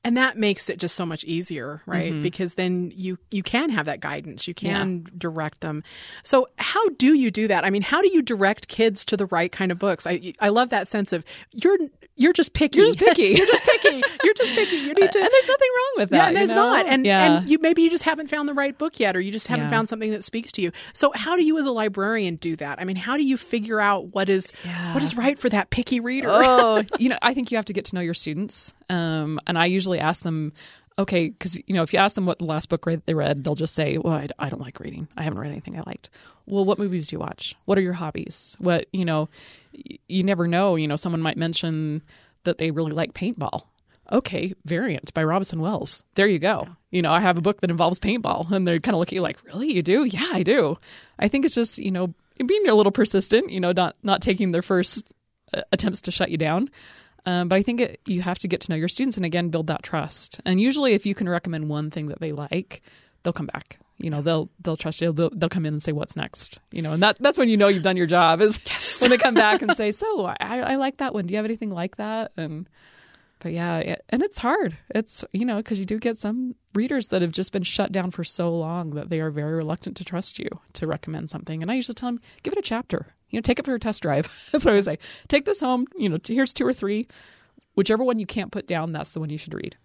And 0.06 0.16
that 0.16 0.38
makes 0.38 0.70
it 0.70 0.80
just 0.80 0.96
so 0.96 1.06
much 1.06 1.24
easier 1.26 1.82
right 1.86 2.14
Mm-hmm. 2.14 2.22
because 2.22 2.54
then 2.54 2.94
you 2.96 3.18
you 3.32 3.44
can 3.44 3.70
have 3.72 3.86
that 3.88 4.00
guidance 4.00 4.48
you 4.48 4.54
can 4.54 5.06
direct 5.18 5.60
them 5.62 5.84
so 6.24 6.48
how 6.58 6.88
do 6.92 7.14
you 7.16 7.32
do 7.32 7.48
that 7.50 7.66
i 7.66 7.70
mean 7.70 7.82
how 7.82 8.02
do 8.02 8.10
you 8.14 8.22
direct 8.22 8.68
kids 8.70 9.04
to 9.06 9.18
the 9.18 9.26
right 9.26 9.52
kind 9.52 9.72
of 9.72 9.80
books 9.80 10.06
i 10.08 10.34
i 10.40 10.48
love 10.50 10.70
that 10.70 10.88
sense 10.88 11.12
of 11.12 11.26
you're 11.52 11.78
you're 12.18 12.32
just 12.32 12.54
picky 12.54 12.78
You're 12.78 12.86
just 12.88 13.00
picky. 13.00 13.24
you're 13.36 13.46
just 13.46 13.64
picky 13.66 14.02
you're 14.24 14.34
just 14.36 14.56
picky 14.56 14.76
you 14.78 14.94
need 14.94 15.12
to 15.12 15.20
and 15.20 15.30
there's 15.32 15.48
nothing 15.48 15.70
wrong 15.76 15.94
with 15.98 16.10
that. 16.12 16.18
yeah, 16.18 16.30
you 16.30 16.36
there's 16.36 16.50
know? 16.50 16.56
not, 16.56 16.88
and 16.88 17.06
yeah. 17.06 17.38
and 17.40 17.50
you 17.50 17.58
maybe 17.60 17.82
you 17.82 17.90
just 17.90 18.04
haven't 18.04 18.30
found 18.30 18.48
the 18.48 18.54
right 18.54 18.78
book 18.78 19.00
yet, 19.00 19.18
or 19.18 19.20
you 19.20 19.32
just 19.32 19.48
haven't 19.48 19.66
Yeah. 19.66 19.70
found 19.72 19.90
something 19.90 20.12
that 20.12 20.24
speaks 20.24 20.52
to 20.54 20.62
you. 20.62 20.72
So, 20.94 21.12
how 21.16 21.36
do 21.36 21.44
you, 21.44 21.58
as 21.58 21.66
a 21.66 21.72
librarian, 21.72 22.36
do 22.38 22.56
that? 22.58 22.80
I 22.80 22.84
mean, 22.86 22.96
how 22.96 23.18
do 23.18 23.24
you 23.24 23.36
figure 23.38 23.80
out 23.82 24.14
what 24.14 24.30
is 24.30 24.52
what 24.94 25.04
is 25.04 25.16
right 25.18 25.38
for 25.38 25.50
that 25.50 25.70
picky 25.72 26.00
reader? 26.00 26.30
oh, 26.32 26.84
you 27.00 27.10
know, 27.10 27.18
I 27.22 27.34
think 27.34 27.52
you 27.52 27.58
have 27.58 27.66
to 27.66 27.74
get 27.74 27.86
to 27.86 27.96
know 27.96 28.02
your 28.02 28.14
students. 28.14 28.74
Um, 28.90 29.40
and 29.48 29.58
I 29.58 29.66
usually 29.66 29.95
ask 30.00 30.24
them, 30.24 30.54
okay, 30.98 31.30
because 31.30 31.56
you 31.68 31.74
know, 31.74 31.84
if 31.84 31.94
you 31.94 32.00
ask 32.00 32.16
them 32.16 32.26
what 32.26 32.40
the 32.40 32.46
last 32.46 32.70
book 32.70 32.88
they 33.06 33.14
read, 33.14 33.44
they'll 33.44 33.56
just 33.56 33.76
say, 33.76 33.98
"Well, 33.98 34.14
I, 34.14 34.28
I 34.40 34.50
don't 34.50 34.62
like 34.62 34.80
reading. 34.80 35.08
I 35.18 35.24
haven't 35.24 35.40
read 35.40 35.52
anything 35.52 35.78
I 35.78 35.84
liked." 35.86 36.10
Well, 36.46 36.66
what 36.66 36.80
movies 36.80 37.08
do 37.08 37.16
you 37.16 37.20
watch? 37.20 37.56
What 37.66 37.78
are 37.78 37.82
your 37.82 37.94
hobbies? 37.94 38.56
What 38.60 38.86
you 38.94 39.06
know, 39.06 39.30
y- 39.74 39.98
you 40.08 40.24
never 40.24 40.48
know. 40.48 40.76
You 40.76 40.88
know, 40.88 40.96
someone 40.96 41.22
might 41.22 41.38
mention 41.38 42.02
that 42.44 42.58
they 42.58 42.72
really 42.72 42.92
like 42.92 43.14
paintball. 43.14 43.64
Okay, 44.12 44.54
Variant 44.66 45.12
by 45.16 45.24
Robison 45.24 45.60
Wells. 45.60 46.04
There 46.14 46.28
you 46.28 46.38
go. 46.38 46.68
You 46.92 47.02
know, 47.02 47.12
I 47.12 47.20
have 47.20 47.40
a 47.40 47.42
book 47.42 47.62
that 47.62 47.72
involves 47.72 48.00
paintball, 48.00 48.52
and 48.52 48.68
they 48.68 48.78
kind 48.80 48.94
of 48.94 49.00
look 49.00 49.10
at 49.10 49.14
you 49.14 49.22
like, 49.22 49.44
"Really, 49.46 49.74
you 49.74 49.82
do? 49.82 50.04
Yeah, 50.06 50.30
I 50.32 50.44
do." 50.44 50.78
I 51.20 51.28
think 51.28 51.46
it's 51.46 51.56
just 51.56 51.80
you 51.80 51.92
know 51.92 52.14
being 52.46 52.68
a 52.68 52.76
little 52.76 52.92
persistent. 52.92 53.50
You 53.52 53.60
know, 53.60 53.72
not 53.72 53.96
not 54.04 54.22
taking 54.22 54.52
their 54.52 54.62
first 54.62 55.12
uh, 55.54 55.62
attempts 55.72 56.02
to 56.02 56.12
shut 56.12 56.30
you 56.32 56.38
down. 56.38 56.70
Um, 57.26 57.48
but 57.48 57.58
I 57.58 57.64
think 57.64 57.82
it, 57.82 58.00
you 58.06 58.22
have 58.22 58.40
to 58.40 58.48
get 58.48 58.62
to 58.62 58.72
know 58.72 58.76
your 58.76 58.88
students 58.88 59.18
and 59.18 59.26
again 59.26 59.50
build 59.50 59.68
that 59.68 59.84
trust. 59.84 60.40
And 60.46 60.62
usually, 60.62 60.94
if 60.94 61.06
you 61.06 61.16
can 61.16 61.28
recommend 61.28 61.70
one 61.70 61.90
thing 61.90 62.08
that 62.08 62.20
they 62.20 62.32
like, 62.32 62.82
they'll 63.24 63.34
come 63.34 63.48
back. 63.48 63.80
You 63.98 64.10
know, 64.10 64.22
they'll 64.22 64.50
they'll 64.62 64.76
trust 64.76 65.02
you. 65.02 65.12
They'll, 65.12 65.30
they'll 65.32 65.50
come 65.50 65.66
in 65.66 65.74
and 65.74 65.82
say, 65.82 65.92
"What's 65.92 66.16
next?" 66.16 66.60
You 66.72 66.82
know, 66.82 66.92
and 66.92 67.02
that 67.02 67.18
that's 67.20 67.40
when 67.40 67.50
you 67.50 67.58
know 67.58 67.68
you've 67.68 67.84
done 67.84 67.98
your 67.98 68.08
job. 68.08 68.42
Is 68.42 68.60
when 69.02 69.10
they 69.10 69.18
come 69.18 69.34
back 69.34 69.62
and 69.62 69.76
say, 69.78 69.92
"So, 69.92 70.26
I, 70.26 70.60
I 70.60 70.76
like 70.76 70.98
that 70.98 71.14
one. 71.14 71.26
Do 71.26 71.32
you 71.32 71.38
have 71.38 71.46
anything 71.46 71.72
like 71.72 71.96
that?" 71.96 72.32
And 72.36 72.68
but 73.40 73.54
yeah, 73.54 73.78
it, 73.78 74.06
and 74.10 74.22
it's 74.22 74.38
hard. 74.38 74.78
It's 74.90 75.24
you 75.32 75.46
know 75.46 75.58
because 75.58 75.80
you 75.80 75.86
do 75.86 75.98
get 75.98 76.18
some 76.18 76.56
readers 76.74 77.08
that 77.08 77.22
have 77.22 77.32
just 77.32 77.54
been 77.54 77.64
shut 77.64 77.92
down 77.92 78.12
for 78.12 78.24
so 78.24 78.56
long 78.56 78.92
that 78.92 79.10
they 79.10 79.22
are 79.22 79.32
very 79.32 79.54
reluctant 79.54 79.96
to 79.98 80.04
trust 80.04 80.40
you 80.40 80.50
to 80.74 80.88
recommend 80.88 81.30
something. 81.30 81.62
And 81.62 81.72
I 81.72 81.76
usually 81.76 81.96
tell 81.96 82.10
them, 82.10 82.20
give 82.44 82.52
it 82.54 82.60
a 82.60 82.64
chapter. 82.64 83.08
You 83.30 83.38
know, 83.38 83.42
take 83.42 83.60
it 83.60 83.66
for 83.66 83.76
a 83.76 83.80
test 83.80 84.02
drive. 84.02 84.26
that's 84.52 84.66
what 84.66 84.72
I 84.72 84.74
always 84.74 84.86
say. 84.86 85.00
Take 85.28 85.46
this 85.46 85.60
home. 85.60 85.88
You 85.98 86.10
know, 86.10 86.18
here's 86.26 86.54
two 86.54 86.66
or 86.66 86.74
three. 86.74 87.08
Whichever 87.76 88.04
one 88.04 88.20
you 88.20 88.26
can't 88.26 88.52
put 88.52 88.68
down, 88.68 88.92
that's 88.92 89.12
the 89.12 89.20
one 89.20 89.30
you 89.30 89.38
should 89.38 89.54
read. 89.54 89.76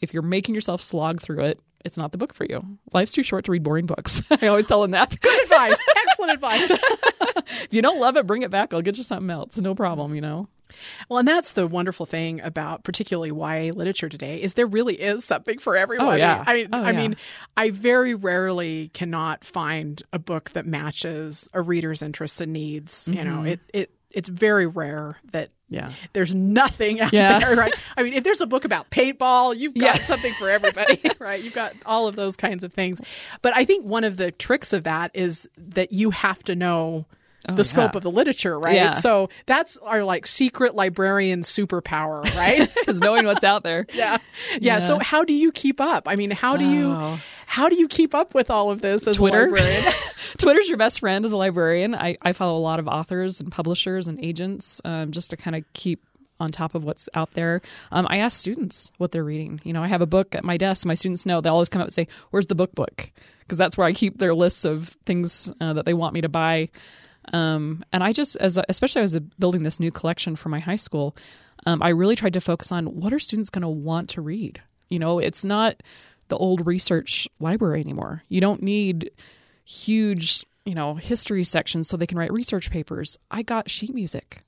If 0.00 0.12
you're 0.12 0.22
making 0.22 0.54
yourself 0.54 0.80
slog 0.80 1.20
through 1.20 1.40
it, 1.44 1.60
it's 1.84 1.96
not 1.96 2.12
the 2.12 2.18
book 2.18 2.34
for 2.34 2.44
you. 2.44 2.62
Life's 2.92 3.12
too 3.12 3.22
short 3.22 3.44
to 3.46 3.52
read 3.52 3.62
boring 3.62 3.86
books. 3.86 4.22
I 4.30 4.48
always 4.48 4.66
tell 4.66 4.82
them 4.82 4.90
that. 4.90 5.18
Good 5.20 5.42
advice. 5.44 5.82
Excellent 5.96 6.32
advice. 6.32 6.70
if 6.70 7.68
you 7.70 7.82
don't 7.82 8.00
love 8.00 8.16
it, 8.16 8.26
bring 8.26 8.42
it 8.42 8.50
back. 8.50 8.74
I'll 8.74 8.82
get 8.82 8.98
you 8.98 9.04
something 9.04 9.30
else. 9.30 9.56
No 9.58 9.74
problem, 9.74 10.14
you 10.14 10.20
know. 10.20 10.48
Well, 11.08 11.18
and 11.18 11.28
that's 11.28 11.52
the 11.52 11.66
wonderful 11.66 12.06
thing 12.06 12.40
about 12.40 12.84
particularly 12.84 13.30
YA 13.30 13.72
literature 13.72 14.08
today 14.08 14.42
is 14.42 14.54
there 14.54 14.66
really 14.66 14.94
is 14.94 15.24
something 15.24 15.58
for 15.58 15.76
everyone. 15.76 16.08
Oh, 16.08 16.12
yeah. 16.12 16.44
I, 16.46 16.66
oh, 16.72 16.82
I 16.82 16.90
yeah. 16.90 16.96
mean, 16.96 17.16
I 17.56 17.70
very 17.70 18.14
rarely 18.14 18.88
cannot 18.88 19.44
find 19.44 20.02
a 20.12 20.18
book 20.18 20.50
that 20.50 20.66
matches 20.66 21.48
a 21.52 21.60
reader's 21.60 22.02
interests 22.02 22.40
and 22.40 22.52
needs. 22.52 23.08
You 23.10 23.24
know, 23.24 23.38
mm-hmm. 23.38 23.46
it 23.46 23.60
it 23.72 23.90
it's 24.10 24.28
very 24.28 24.66
rare 24.66 25.18
that 25.32 25.50
Yeah. 25.68 25.92
there's 26.14 26.34
nothing 26.34 26.98
out 27.00 27.12
Yeah. 27.12 27.38
there, 27.40 27.54
right? 27.56 27.74
I 27.96 28.02
mean, 28.02 28.14
if 28.14 28.24
there's 28.24 28.40
a 28.40 28.46
book 28.46 28.64
about 28.64 28.90
paintball, 28.90 29.56
you've 29.56 29.74
got 29.74 29.96
Yeah. 29.98 30.04
something 30.04 30.32
for 30.34 30.48
everybody, 30.48 31.02
right? 31.18 31.42
You've 31.42 31.54
got 31.54 31.74
all 31.84 32.08
of 32.08 32.16
those 32.16 32.34
kinds 32.34 32.64
of 32.64 32.72
things. 32.72 33.02
But 33.42 33.54
I 33.54 33.66
think 33.66 33.84
one 33.84 34.04
of 34.04 34.16
the 34.16 34.32
tricks 34.32 34.72
of 34.72 34.84
that 34.84 35.10
is 35.12 35.46
that 35.58 35.92
you 35.92 36.10
have 36.10 36.42
to 36.44 36.56
know 36.56 37.04
the 37.56 37.64
scope 37.64 37.78
Oh, 37.78 37.90
yeah. 37.94 37.96
of 37.98 38.02
the 38.02 38.10
literature, 38.10 38.58
right? 38.58 38.74
Yeah. 38.74 38.94
So 38.94 39.28
that's 39.46 39.76
our 39.78 40.04
like 40.04 40.26
secret 40.26 40.74
librarian 40.74 41.42
superpower, 41.42 42.24
right? 42.36 42.70
Because 42.78 43.00
knowing 43.00 43.26
what's 43.26 43.44
out 43.44 43.62
there. 43.64 43.86
yeah. 43.92 44.18
yeah. 44.60 44.78
So 44.78 44.98
how 44.98 45.24
do 45.24 45.32
you 45.32 45.52
keep 45.52 45.80
up? 45.80 46.08
I 46.08 46.14
mean, 46.16 46.30
how 46.30 46.56
do 46.56 46.64
you 46.64 46.88
Oh. 46.90 47.20
how 47.46 47.68
do 47.68 47.76
you 47.76 47.88
keep 47.88 48.14
up 48.14 48.34
with 48.34 48.50
all 48.50 48.70
of 48.70 48.80
this 48.82 49.06
as 49.06 49.16
Twitter. 49.16 49.46
a 49.46 49.50
librarian? 49.50 49.92
Twitter's 50.38 50.68
your 50.68 50.78
best 50.78 51.00
friend 51.00 51.24
as 51.24 51.32
a 51.32 51.36
librarian. 51.36 51.94
I, 51.94 52.16
I 52.22 52.32
follow 52.32 52.58
a 52.58 52.60
lot 52.62 52.78
of 52.78 52.86
authors 52.88 53.40
and 53.40 53.50
publishers 53.50 54.08
and 54.08 54.22
agents 54.22 54.80
um, 54.84 55.10
just 55.12 55.30
to 55.30 55.36
kind 55.36 55.56
of 55.56 55.64
keep 55.72 56.04
on 56.40 56.50
top 56.52 56.76
of 56.76 56.84
what's 56.84 57.08
out 57.14 57.32
there. 57.32 57.60
Um, 57.90 58.06
I 58.08 58.18
ask 58.18 58.38
students 58.38 58.92
what 58.98 59.10
they're 59.10 59.24
reading. 59.24 59.60
You 59.64 59.72
know, 59.72 59.82
I 59.82 59.88
have 59.88 60.02
a 60.02 60.06
book 60.06 60.34
at 60.36 60.44
my 60.44 60.56
desk. 60.56 60.86
My 60.86 60.94
students 60.94 61.26
know 61.26 61.40
they 61.40 61.48
always 61.50 61.68
come 61.68 61.82
up 61.82 61.86
and 61.88 61.94
say, 61.94 62.06
"Where's 62.30 62.46
the 62.46 62.54
book 62.54 62.72
book?" 62.76 63.10
Because 63.40 63.58
that's 63.58 63.76
where 63.76 63.86
I 63.88 63.92
keep 63.92 64.18
their 64.18 64.34
lists 64.34 64.64
of 64.64 64.96
things 65.04 65.50
uh, 65.60 65.72
that 65.72 65.84
they 65.84 65.94
want 65.94 66.14
me 66.14 66.20
to 66.20 66.28
buy. 66.28 66.68
Um, 67.32 67.84
and 67.92 68.02
I 68.02 68.12
just, 68.12 68.36
as 68.36 68.58
especially 68.68 69.02
as 69.02 69.14
a, 69.14 69.20
building 69.20 69.62
this 69.62 69.80
new 69.80 69.90
collection 69.90 70.36
for 70.36 70.48
my 70.48 70.58
high 70.58 70.76
school, 70.76 71.16
um, 71.66 71.82
I 71.82 71.90
really 71.90 72.16
tried 72.16 72.34
to 72.34 72.40
focus 72.40 72.72
on 72.72 72.86
what 72.86 73.12
are 73.12 73.18
students 73.18 73.50
going 73.50 73.62
to 73.62 73.68
want 73.68 74.10
to 74.10 74.20
read. 74.20 74.60
You 74.88 74.98
know, 74.98 75.18
it's 75.18 75.44
not 75.44 75.82
the 76.28 76.36
old 76.36 76.66
research 76.66 77.28
library 77.40 77.80
anymore. 77.80 78.22
You 78.28 78.40
don't 78.40 78.62
need 78.62 79.10
huge, 79.64 80.46
you 80.64 80.74
know, 80.74 80.94
history 80.94 81.44
sections 81.44 81.88
so 81.88 81.96
they 81.96 82.06
can 82.06 82.18
write 82.18 82.32
research 82.32 82.70
papers. 82.70 83.18
I 83.30 83.42
got 83.42 83.70
sheet 83.70 83.94
music. 83.94 84.42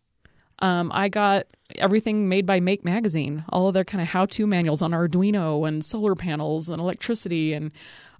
Um, 0.60 0.90
I 0.94 1.08
got 1.08 1.46
everything 1.76 2.28
made 2.28 2.46
by 2.46 2.60
Make 2.60 2.84
Magazine, 2.84 3.44
all 3.48 3.68
of 3.68 3.74
their 3.74 3.84
kind 3.84 4.02
of 4.02 4.08
how-to 4.08 4.46
manuals 4.46 4.82
on 4.82 4.92
Arduino 4.92 5.66
and 5.66 5.84
solar 5.84 6.14
panels 6.14 6.68
and 6.68 6.80
electricity, 6.80 7.54
and 7.54 7.72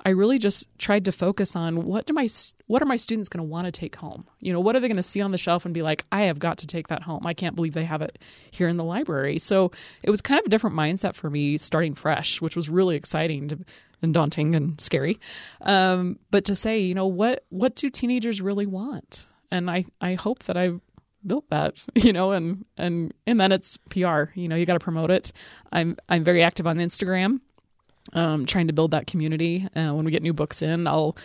I 0.04 0.10
really 0.10 0.38
just 0.38 0.66
tried 0.78 1.04
to 1.04 1.12
focus 1.12 1.54
on 1.54 1.84
what 1.84 2.06
do 2.06 2.12
my 2.12 2.28
what 2.66 2.82
are 2.82 2.86
my 2.86 2.96
students 2.96 3.28
going 3.28 3.44
to 3.44 3.50
want 3.50 3.66
to 3.66 3.72
take 3.72 3.96
home? 3.96 4.26
You 4.40 4.52
know, 4.52 4.60
what 4.60 4.76
are 4.76 4.80
they 4.80 4.88
going 4.88 4.96
to 4.96 5.02
see 5.02 5.20
on 5.20 5.30
the 5.30 5.38
shelf 5.38 5.64
and 5.64 5.74
be 5.74 5.82
like, 5.82 6.04
I 6.10 6.22
have 6.22 6.38
got 6.38 6.58
to 6.58 6.66
take 6.66 6.88
that 6.88 7.02
home. 7.02 7.26
I 7.26 7.34
can't 7.34 7.56
believe 7.56 7.74
they 7.74 7.84
have 7.84 8.02
it 8.02 8.18
here 8.50 8.68
in 8.68 8.76
the 8.76 8.84
library. 8.84 9.38
So 9.38 9.72
it 10.02 10.10
was 10.10 10.20
kind 10.20 10.38
of 10.40 10.46
a 10.46 10.48
different 10.48 10.76
mindset 10.76 11.14
for 11.14 11.30
me 11.30 11.58
starting 11.58 11.94
fresh, 11.94 12.40
which 12.40 12.56
was 12.56 12.68
really 12.68 12.96
exciting 12.96 13.48
to, 13.48 13.58
and 14.02 14.14
daunting 14.14 14.54
and 14.54 14.80
scary. 14.80 15.18
Um, 15.62 16.18
but 16.30 16.44
to 16.46 16.54
say, 16.54 16.78
you 16.78 16.94
know, 16.94 17.06
what 17.06 17.44
what 17.50 17.76
do 17.76 17.90
teenagers 17.90 18.40
really 18.40 18.66
want? 18.66 19.26
And 19.50 19.70
I 19.70 19.84
I 20.00 20.14
hope 20.14 20.44
that 20.44 20.56
I've 20.56 20.80
built 21.26 21.48
that 21.50 21.84
you 21.94 22.12
know 22.12 22.32
and 22.32 22.64
and 22.76 23.12
and 23.26 23.40
then 23.40 23.52
it's 23.52 23.76
pr 23.90 24.24
you 24.34 24.48
know 24.48 24.56
you 24.56 24.64
got 24.64 24.74
to 24.74 24.80
promote 24.80 25.10
it 25.10 25.32
i'm 25.72 25.96
i'm 26.08 26.24
very 26.24 26.42
active 26.42 26.66
on 26.66 26.78
instagram 26.78 27.40
um 28.12 28.46
trying 28.46 28.66
to 28.66 28.72
build 28.72 28.90
that 28.92 29.06
community. 29.06 29.66
Uh, 29.76 29.92
when 29.94 30.04
we 30.04 30.10
get 30.10 30.22
new 30.22 30.32
books 30.32 30.62
in 30.62 30.86
i'll 30.86 31.16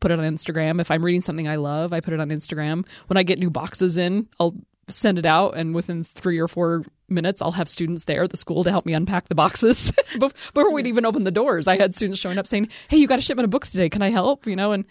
put 0.00 0.10
it 0.10 0.18
on 0.18 0.24
instagram. 0.24 0.80
If 0.80 0.90
i'm 0.90 1.04
reading 1.04 1.22
something 1.22 1.48
i 1.48 1.56
love 1.56 1.92
i 1.92 2.00
put 2.00 2.14
it 2.14 2.20
on 2.20 2.28
instagram. 2.30 2.86
When 3.06 3.16
i 3.16 3.22
get 3.22 3.38
new 3.38 3.50
boxes 3.50 3.96
in 3.96 4.28
i'll 4.38 4.54
send 4.88 5.18
it 5.18 5.26
out 5.26 5.56
and 5.56 5.72
within 5.72 6.02
three 6.02 6.38
or 6.40 6.48
four 6.48 6.84
minutes 7.08 7.40
i'll 7.40 7.52
have 7.52 7.68
students 7.68 8.04
there 8.06 8.24
at 8.24 8.30
the 8.30 8.36
school 8.36 8.64
to 8.64 8.70
help 8.70 8.86
me 8.86 8.92
unpack 8.92 9.28
the 9.28 9.34
boxes. 9.34 9.92
Before 10.18 10.72
we'd 10.72 10.86
even 10.86 11.06
open 11.06 11.24
the 11.24 11.30
doors 11.30 11.68
i 11.68 11.76
had 11.76 11.94
students 11.94 12.20
showing 12.20 12.38
up 12.38 12.46
saying 12.46 12.68
hey 12.88 12.96
you 12.96 13.06
got 13.06 13.18
a 13.18 13.22
shipment 13.22 13.44
of 13.44 13.50
books 13.50 13.70
today. 13.70 13.88
Can 13.88 14.02
i 14.02 14.10
help? 14.10 14.46
You 14.46 14.56
know 14.56 14.72
and 14.72 14.84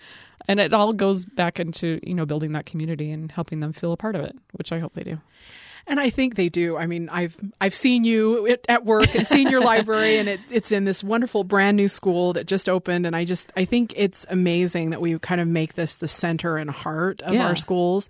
and 0.47 0.59
it 0.59 0.73
all 0.73 0.93
goes 0.93 1.25
back 1.25 1.59
into 1.59 1.99
you 2.03 2.13
know 2.13 2.25
building 2.25 2.53
that 2.53 2.65
community 2.65 3.11
and 3.11 3.31
helping 3.31 3.59
them 3.59 3.71
feel 3.71 3.93
a 3.93 3.97
part 3.97 4.15
of 4.15 4.21
it 4.21 4.37
which 4.53 4.71
i 4.71 4.79
hope 4.79 4.93
they 4.93 5.03
do 5.03 5.19
And 5.87 5.99
I 5.99 6.09
think 6.09 6.35
they 6.35 6.49
do. 6.49 6.77
I 6.77 6.85
mean, 6.85 7.09
I've 7.09 7.35
I've 7.59 7.73
seen 7.73 8.03
you 8.03 8.55
at- 8.67 8.85
work 8.85 9.13
and 9.15 9.27
seen 9.27 9.49
your 9.49 9.61
library, 9.73 10.17
and 10.19 10.29
it, 10.29 10.39
it's 10.51 10.71
in 10.71 10.85
this 10.85 11.03
wonderful 11.03 11.43
brand 11.43 11.77
new 11.77 11.89
school 11.89 12.33
that 12.33 12.45
just 12.47 12.69
opened. 12.69 13.05
And 13.05 13.15
I 13.15 13.25
just 13.25 13.51
I 13.57 13.65
think 13.65 13.93
it's 13.95 14.25
amazing 14.29 14.91
that 14.91 15.01
we 15.01 15.17
kind 15.19 15.41
of 15.41 15.47
make 15.47 15.73
this 15.75 15.95
the 15.95 16.07
center 16.07 16.57
and 16.57 16.69
heart 16.69 17.21
of 17.23 17.33
Yeah. 17.33 17.47
our 17.47 17.55
schools. 17.55 18.07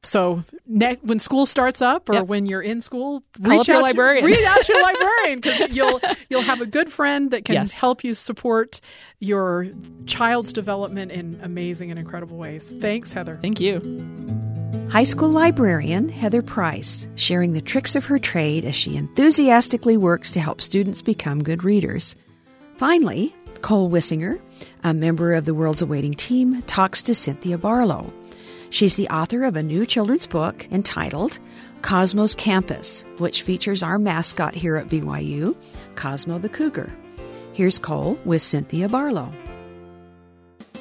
So 0.00 0.44
ne- 0.68 0.98
when 1.02 1.18
school 1.18 1.44
starts 1.44 1.82
up, 1.82 2.08
or 2.08 2.12
Yep. 2.14 2.26
when 2.28 2.46
you're 2.46 2.62
in 2.62 2.82
school, 2.82 3.20
Call 3.42 3.58
reach 3.58 3.66
your 3.68 3.78
out 3.78 3.80
to- 3.80 3.86
librarian. 3.86 4.24
reach 4.24 4.44
out 4.44 4.62
to 4.64 4.72
your 4.72 4.82
librarian 4.92 5.40
because 5.40 5.70
you'll 5.74 6.00
you'll 6.30 6.42
have 6.42 6.60
a 6.60 6.66
good 6.66 6.92
friend 6.92 7.32
that 7.32 7.44
can 7.44 7.56
Yes. 7.56 7.72
help 7.72 8.04
you 8.04 8.14
support 8.14 8.80
your 9.18 9.66
child's 10.06 10.52
development 10.52 11.10
in 11.10 11.40
amazing 11.42 11.90
and 11.90 11.98
incredible 11.98 12.36
ways. 12.36 12.70
Thanks, 12.80 13.10
Heather. 13.12 13.38
thank 13.42 13.58
you 13.60 13.80
High 14.90 15.04
school 15.04 15.28
librarian 15.28 16.08
Heather 16.08 16.42
Price 16.42 17.08
sharing 17.14 17.52
the 17.52 17.60
tricks 17.60 17.94
of 17.94 18.06
her 18.06 18.18
trade 18.18 18.64
as 18.64 18.74
she 18.74 18.96
enthusiastically 18.96 19.96
works 19.96 20.30
to 20.32 20.40
help 20.40 20.60
students 20.60 21.02
become 21.02 21.42
good 21.42 21.64
readers. 21.64 22.16
Finally, 22.76 23.34
Cole 23.62 23.90
Wissinger, 23.90 24.40
a 24.84 24.92
member 24.92 25.34
of 25.34 25.44
the 25.44 25.54
World's 25.54 25.82
Awaiting 25.82 26.14
team, 26.14 26.62
talks 26.62 27.02
to 27.02 27.14
Cynthia 27.14 27.58
Barlow. 27.58 28.12
She's 28.70 28.96
the 28.96 29.08
author 29.08 29.44
of 29.44 29.56
a 29.56 29.62
new 29.62 29.86
children's 29.86 30.26
book 30.26 30.66
entitled 30.70 31.38
Cosmos 31.82 32.34
Campus, 32.34 33.04
which 33.18 33.42
features 33.42 33.82
our 33.82 33.98
mascot 33.98 34.54
here 34.54 34.76
at 34.76 34.88
BYU, 34.88 35.56
Cosmo 35.94 36.38
the 36.38 36.48
Cougar. 36.48 36.90
Here's 37.52 37.78
Cole 37.78 38.18
with 38.24 38.42
Cynthia 38.42 38.88
Barlow. 38.88 39.32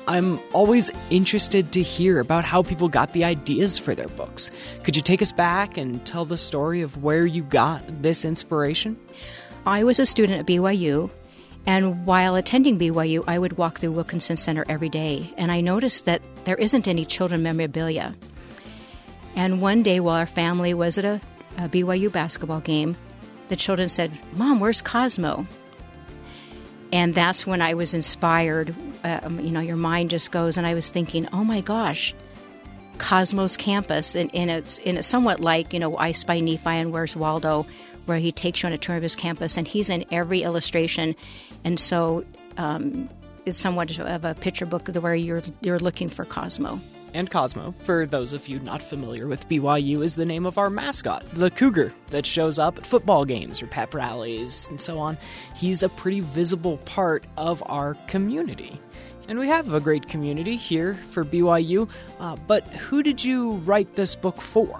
I'm 0.08 0.40
always 0.54 0.90
interested 1.10 1.74
to 1.74 1.82
hear 1.82 2.22
about 2.22 2.46
how 2.46 2.64
people 2.64 2.88
got 2.88 3.12
the 3.12 3.26
ideas 3.26 3.78
for 3.78 3.94
their 3.94 4.08
books. 4.08 4.50
Could 4.84 4.96
you 4.96 5.02
take 5.02 5.22
us 5.22 5.34
back 5.34 5.78
and 5.78 6.06
tell 6.06 6.24
the 6.24 6.38
story 6.38 6.82
of 6.82 7.04
where 7.04 7.26
you 7.26 7.44
got 7.44 7.84
this 8.02 8.24
inspiration? 8.24 8.98
I 9.66 9.84
was 9.84 10.00
a 10.00 10.06
student 10.06 10.40
at 10.40 10.46
BYU, 10.46 11.10
and 11.66 12.06
while 12.06 12.36
attending 12.36 12.80
BYU, 12.80 13.22
I 13.28 13.38
would 13.38 13.58
walk 13.58 13.80
through 13.80 13.92
Wilkinson 13.92 14.38
Center 14.38 14.64
every 14.70 14.88
day, 14.88 15.30
and 15.36 15.52
I 15.52 15.60
noticed 15.60 16.06
that 16.06 16.22
there 16.46 16.56
isn't 16.56 16.88
any 16.88 17.04
children 17.04 17.44
memorabilia. 17.44 18.16
And 19.36 19.62
one 19.62 19.84
day, 19.84 20.00
while 20.00 20.16
our 20.16 20.26
family 20.26 20.74
was 20.74 20.98
at 20.98 21.04
a, 21.04 21.20
a 21.58 21.68
BYU 21.68 22.10
basketball 22.10 22.62
game, 22.62 22.96
the 23.50 23.58
children 23.58 23.90
said, 23.90 24.18
Mom, 24.38 24.62
where's 24.62 24.82
Cosmo? 24.82 25.46
And 26.92 27.14
that's 27.14 27.46
when 27.46 27.62
I 27.62 27.74
was 27.74 27.94
inspired. 27.94 28.74
Um, 29.04 29.40
you 29.40 29.52
know, 29.52 29.60
your 29.60 29.76
mind 29.76 30.10
just 30.10 30.32
goes, 30.32 30.58
and 30.58 30.66
I 30.66 30.74
was 30.74 30.90
thinking, 30.90 31.28
oh 31.34 31.44
my 31.44 31.62
gosh, 31.62 32.14
Cosmos 32.98 33.58
Campus, 33.58 34.16
and, 34.16 34.34
and 34.34 34.50
it's 34.50 34.80
it's 34.80 35.08
somewhat 35.08 35.40
like 35.40 35.74
you 35.74 35.80
know 35.80 35.98
I 35.98 36.12
Spy 36.12 36.40
Nephi 36.40 36.70
and 36.70 36.92
Where's 36.92 37.16
Waldo, 37.16 37.66
where 38.06 38.18
he 38.18 38.32
takes 38.32 38.64
you 38.64 38.68
on 38.68 38.74
a 38.74 38.78
tour 38.78 38.96
of 38.96 39.04
his 39.04 39.16
campus, 39.16 39.58
and 39.58 39.68
he's 39.68 39.90
in 39.90 40.06
every 40.12 40.42
illustration, 40.42 41.16
and 41.64 41.80
so 41.80 42.26
um, 42.58 43.10
it's 43.46 43.58
somewhat 43.58 43.98
of 44.00 44.26
a 44.26 44.36
picture 44.36 44.66
book 44.66 44.88
where 44.88 45.16
you're 45.16 45.44
you're 45.62 45.80
looking 45.80 46.10
for 46.10 46.26
Cosmo. 46.26 46.80
And 47.14 47.30
Cosmo, 47.32 47.74
for 47.84 48.06
those 48.06 48.34
of 48.34 48.48
you 48.48 48.60
not 48.60 48.82
familiar 48.82 49.28
with 49.28 49.48
BYU, 49.50 50.04
is 50.04 50.16
the 50.16 50.26
name 50.26 50.46
of 50.46 50.58
our 50.58 50.70
mascot, 50.70 51.26
the 51.34 51.50
cougar, 51.50 51.94
that 52.10 52.26
shows 52.26 52.60
up 52.60 52.78
at 52.78 52.86
football 52.86 53.26
games 53.26 53.62
or 53.62 53.68
pep 53.68 53.94
rallies 53.94 54.68
and 54.70 54.80
so 54.80 55.00
on. 55.00 55.18
He's 55.56 55.84
a 55.84 55.90
pretty 55.90 56.20
visible 56.20 56.78
part 56.80 57.24
of 57.38 57.64
our 57.66 57.96
community. 58.08 58.80
And 59.28 59.40
we 59.40 59.48
have 59.48 59.74
a 59.74 59.80
great 59.80 60.08
community 60.08 60.56
here 60.56 60.94
for 60.94 61.26
BYU, 61.26 61.90
uh, 62.20 62.36
but 62.48 62.64
who 62.68 63.04
did 63.04 63.24
you 63.24 63.54
write 63.58 63.96
this 63.96 64.16
book 64.16 64.40
for? 64.40 64.80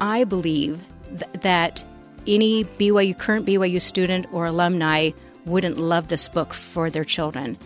I 0.00 0.24
believe 0.24 0.82
th- 1.08 1.42
that 1.42 1.84
any 2.26 2.64
BYU 2.64 3.16
current 3.16 3.46
BYU 3.46 3.80
student 3.80 4.26
or 4.32 4.46
alumni 4.46 5.10
wouldn't 5.46 5.78
love 5.78 6.08
this 6.08 6.28
book 6.28 6.52
for 6.52 6.90
their 6.90 7.04
children. 7.04 7.56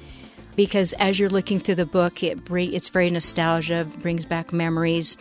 Because 0.56 0.92
as 0.94 1.18
you're 1.18 1.30
looking 1.30 1.60
through 1.60 1.76
the 1.76 1.86
book, 1.86 2.22
it 2.22 2.44
bring, 2.44 2.72
it's 2.72 2.88
very 2.88 3.10
nostalgia, 3.10 3.86
brings 4.00 4.26
back 4.26 4.52
memories. 4.52 5.16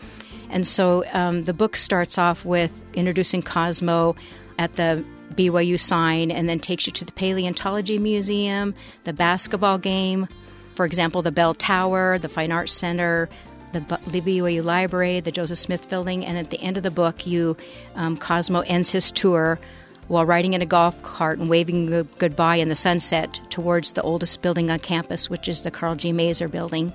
And 0.49 0.67
so 0.67 1.03
um, 1.13 1.45
the 1.45 1.53
book 1.53 1.75
starts 1.75 2.17
off 2.17 2.45
with 2.45 2.71
introducing 2.93 3.41
Cosmo 3.41 4.15
at 4.59 4.73
the 4.73 5.03
BYU 5.33 5.79
sign 5.79 6.29
and 6.31 6.47
then 6.47 6.59
takes 6.59 6.85
you 6.85 6.93
to 6.93 7.05
the 7.05 7.11
Paleontology 7.11 7.97
Museum, 7.97 8.75
the 9.03 9.13
basketball 9.13 9.77
game, 9.77 10.27
for 10.75 10.85
example, 10.85 11.21
the 11.21 11.31
Bell 11.31 11.53
Tower, 11.53 12.19
the 12.19 12.29
Fine 12.29 12.51
Arts 12.51 12.73
Center, 12.73 13.29
the, 13.71 13.79
BYU 13.79 14.63
Library, 14.63 15.19
the 15.19 15.31
Joseph 15.31 15.57
Smith 15.57 15.89
Building, 15.89 16.25
and 16.25 16.37
at 16.37 16.51
the 16.51 16.61
end 16.61 16.77
of 16.77 16.83
the 16.83 16.91
book, 16.91 17.25
you 17.25 17.57
um, 17.95 18.17
Cosmo 18.17 18.61
ends 18.61 18.91
his 18.91 19.11
tour 19.11 19.59
while 20.07 20.25
riding 20.25 20.53
in 20.53 20.61
a 20.61 20.65
golf 20.65 21.01
cart 21.03 21.39
and 21.39 21.49
waving 21.49 21.87
g- 21.87 22.09
goodbye 22.17 22.57
in 22.57 22.69
the 22.69 22.75
sunset 22.75 23.39
towards 23.49 23.93
the 23.93 24.01
oldest 24.01 24.41
building 24.41 24.69
on 24.69 24.79
campus, 24.79 25.29
which 25.29 25.47
is 25.47 25.61
the 25.61 25.71
Karl 25.71 25.95
G. 25.95 26.11
Maeser 26.11 26.49
Building. 26.49 26.93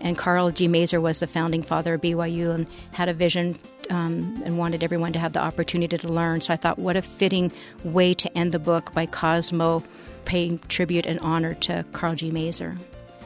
And 0.00 0.16
Karl 0.16 0.50
G. 0.50 0.68
Maeser 0.68 1.00
was 1.00 1.20
the 1.20 1.26
founding 1.26 1.62
father 1.62 1.94
of 1.94 2.02
BYU 2.02 2.54
and 2.54 2.66
had 2.92 3.08
a 3.08 3.14
vision 3.14 3.58
um, 3.90 4.40
and 4.44 4.58
wanted 4.58 4.82
everyone 4.82 5.12
to 5.14 5.18
have 5.18 5.32
the 5.32 5.42
opportunity 5.42 5.96
to 5.96 6.08
learn. 6.08 6.40
So 6.40 6.52
I 6.52 6.56
thought, 6.56 6.78
what 6.78 6.96
a 6.96 7.02
fitting 7.02 7.50
way 7.84 8.14
to 8.14 8.38
end 8.38 8.52
the 8.52 8.58
book 8.58 8.92
by 8.92 9.06
Cosmo 9.06 9.82
paying 10.24 10.58
tribute 10.68 11.06
and 11.06 11.18
honor 11.20 11.54
to 11.54 11.84
Karl 11.92 12.14
G. 12.14 12.30
Maeser. 12.30 12.76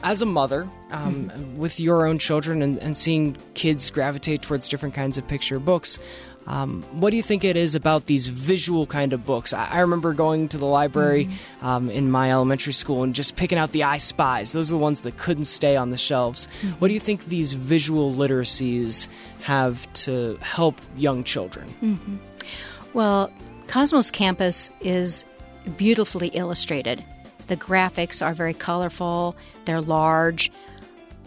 As 0.03 0.21
a 0.21 0.25
mother, 0.25 0.67
um, 0.91 1.29
mm-hmm. 1.29 1.57
with 1.57 1.79
your 1.79 2.07
own 2.07 2.17
children 2.17 2.61
and, 2.61 2.79
and, 2.79 2.97
seeing 2.97 3.37
kids 3.53 3.91
gravitate 3.91 4.41
towards 4.41 4.67
different 4.67 4.95
kinds 4.95 5.19
of 5.19 5.27
picture 5.27 5.59
books, 5.59 5.99
um, 6.47 6.81
what 6.91 7.11
do 7.11 7.17
you 7.17 7.23
think 7.23 7.43
it 7.43 7.55
is 7.55 7.75
about 7.75 8.07
these 8.07 8.27
visual 8.27 8.85
kind 8.85 9.13
of 9.13 9.25
books? 9.25 9.53
I, 9.53 9.67
I 9.67 9.79
remember 9.81 10.13
going 10.13 10.47
to 10.49 10.57
the 10.57 10.65
library 10.65 11.25
mm-hmm. 11.25 11.65
um, 11.65 11.89
in 11.89 12.09
my 12.09 12.31
elementary 12.31 12.73
school 12.73 13.03
and 13.03 13.13
just 13.13 13.35
picking 13.35 13.57
out 13.57 13.71
the 13.71 13.83
I 13.83 13.97
Spies. 13.97 14.51
Those 14.51 14.71
are 14.71 14.75
the 14.75 14.79
ones 14.79 15.01
that 15.01 15.17
couldn't 15.17 15.45
stay 15.45 15.75
on 15.75 15.91
the 15.91 15.97
shelves. 15.97 16.47
Mm-hmm. 16.61 16.79
What 16.79 16.87
do 16.87 16.93
you 16.93 16.99
think 16.99 17.25
these 17.25 17.53
visual 17.53 18.11
literacies 18.11 19.07
have 19.43 19.91
to 19.93 20.37
help 20.41 20.81
young 20.97 21.23
children? 21.23 21.67
Mm-hmm. 21.81 22.17
Well, 22.93 23.31
Cosmos 23.67 24.11
Campus 24.11 24.71
is 24.81 25.23
beautifully 25.77 26.29
illustrated. 26.29 27.03
The 27.47 27.57
graphics 27.57 28.25
are 28.25 28.33
very 28.33 28.53
colorful, 28.53 29.35
they're 29.65 29.81
large, 29.81 30.51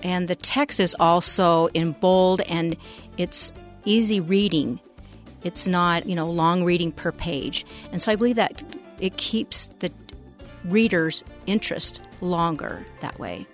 and 0.02 0.28
the 0.28 0.34
text 0.34 0.80
is 0.80 0.94
also 0.98 1.66
in 1.68 1.92
bold 1.92 2.40
and 2.42 2.76
it's 3.16 3.52
easy 3.84 4.20
reading 4.20 4.80
it's 5.44 5.68
not, 5.68 6.06
you 6.06 6.14
know, 6.14 6.30
long 6.30 6.64
reading 6.64 6.90
per 6.90 7.12
page. 7.12 7.64
And 7.92 8.00
so 8.00 8.10
I 8.10 8.16
believe 8.16 8.36
that 8.36 8.64
it 8.98 9.16
keeps 9.16 9.68
the 9.78 9.92
reader's 10.64 11.22
interest 11.46 12.02
longer 12.20 12.84
that 13.00 13.18
way. 13.18 13.46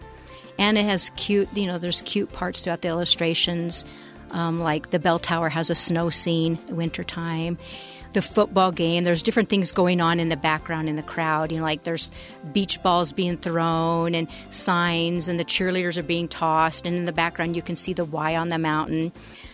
And 0.58 0.78
it 0.78 0.84
has 0.84 1.10
cute, 1.16 1.48
you 1.56 1.66
know, 1.66 1.78
there's 1.78 2.02
cute 2.02 2.32
parts 2.32 2.60
throughout 2.60 2.82
the 2.82 2.88
illustrations. 2.88 3.84
Um, 4.30 4.60
like 4.60 4.90
the 4.90 5.00
bell 5.00 5.18
tower 5.18 5.48
has 5.48 5.70
a 5.70 5.74
snow 5.74 6.08
scene 6.08 6.56
wintertime 6.68 7.58
the 8.12 8.22
football 8.22 8.72
game 8.72 9.04
there's 9.04 9.22
different 9.22 9.48
things 9.48 9.72
going 9.72 10.00
on 10.00 10.18
in 10.18 10.28
the 10.28 10.36
background 10.36 10.88
in 10.88 10.96
the 10.96 11.02
crowd 11.02 11.52
you 11.52 11.58
know 11.58 11.64
like 11.64 11.82
there's 11.82 12.10
beach 12.52 12.82
balls 12.82 13.12
being 13.12 13.36
thrown 13.36 14.14
and 14.14 14.28
signs 14.50 15.28
and 15.28 15.38
the 15.38 15.44
cheerleaders 15.44 15.96
are 15.96 16.02
being 16.02 16.26
tossed 16.26 16.86
and 16.86 16.96
in 16.96 17.04
the 17.04 17.12
background 17.12 17.54
you 17.54 17.62
can 17.62 17.76
see 17.76 17.92
the 17.92 18.04
y 18.04 18.36
on 18.36 18.48
the 18.48 18.58
mountain 18.58 19.12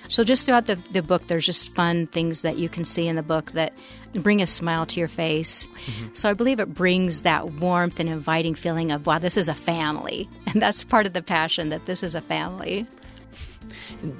so 0.08 0.24
just 0.24 0.46
throughout 0.46 0.66
the, 0.66 0.76
the 0.92 1.02
book, 1.02 1.26
there's 1.26 1.46
just 1.46 1.74
fun 1.74 2.06
things 2.06 2.42
that 2.42 2.58
you 2.58 2.68
can 2.68 2.84
see 2.84 3.06
in 3.06 3.16
the 3.16 3.22
book 3.22 3.52
that 3.52 3.72
bring 4.12 4.40
a 4.40 4.46
smile 4.46 4.86
to 4.86 5.00
your 5.00 5.08
face. 5.08 5.66
Mm-hmm. 5.66 6.14
So 6.14 6.30
I 6.30 6.34
believe 6.34 6.60
it 6.60 6.74
brings 6.74 7.22
that 7.22 7.52
warmth 7.54 8.00
and 8.00 8.08
inviting 8.08 8.54
feeling 8.54 8.90
of, 8.90 9.06
wow, 9.06 9.18
this 9.18 9.36
is 9.36 9.48
a 9.48 9.54
family. 9.54 10.28
And 10.56 10.62
that's 10.62 10.84
part 10.84 11.04
of 11.04 11.12
the 11.12 11.22
passion 11.22 11.68
that 11.68 11.84
this 11.84 12.02
is 12.02 12.14
a 12.14 12.20
family. 12.22 12.86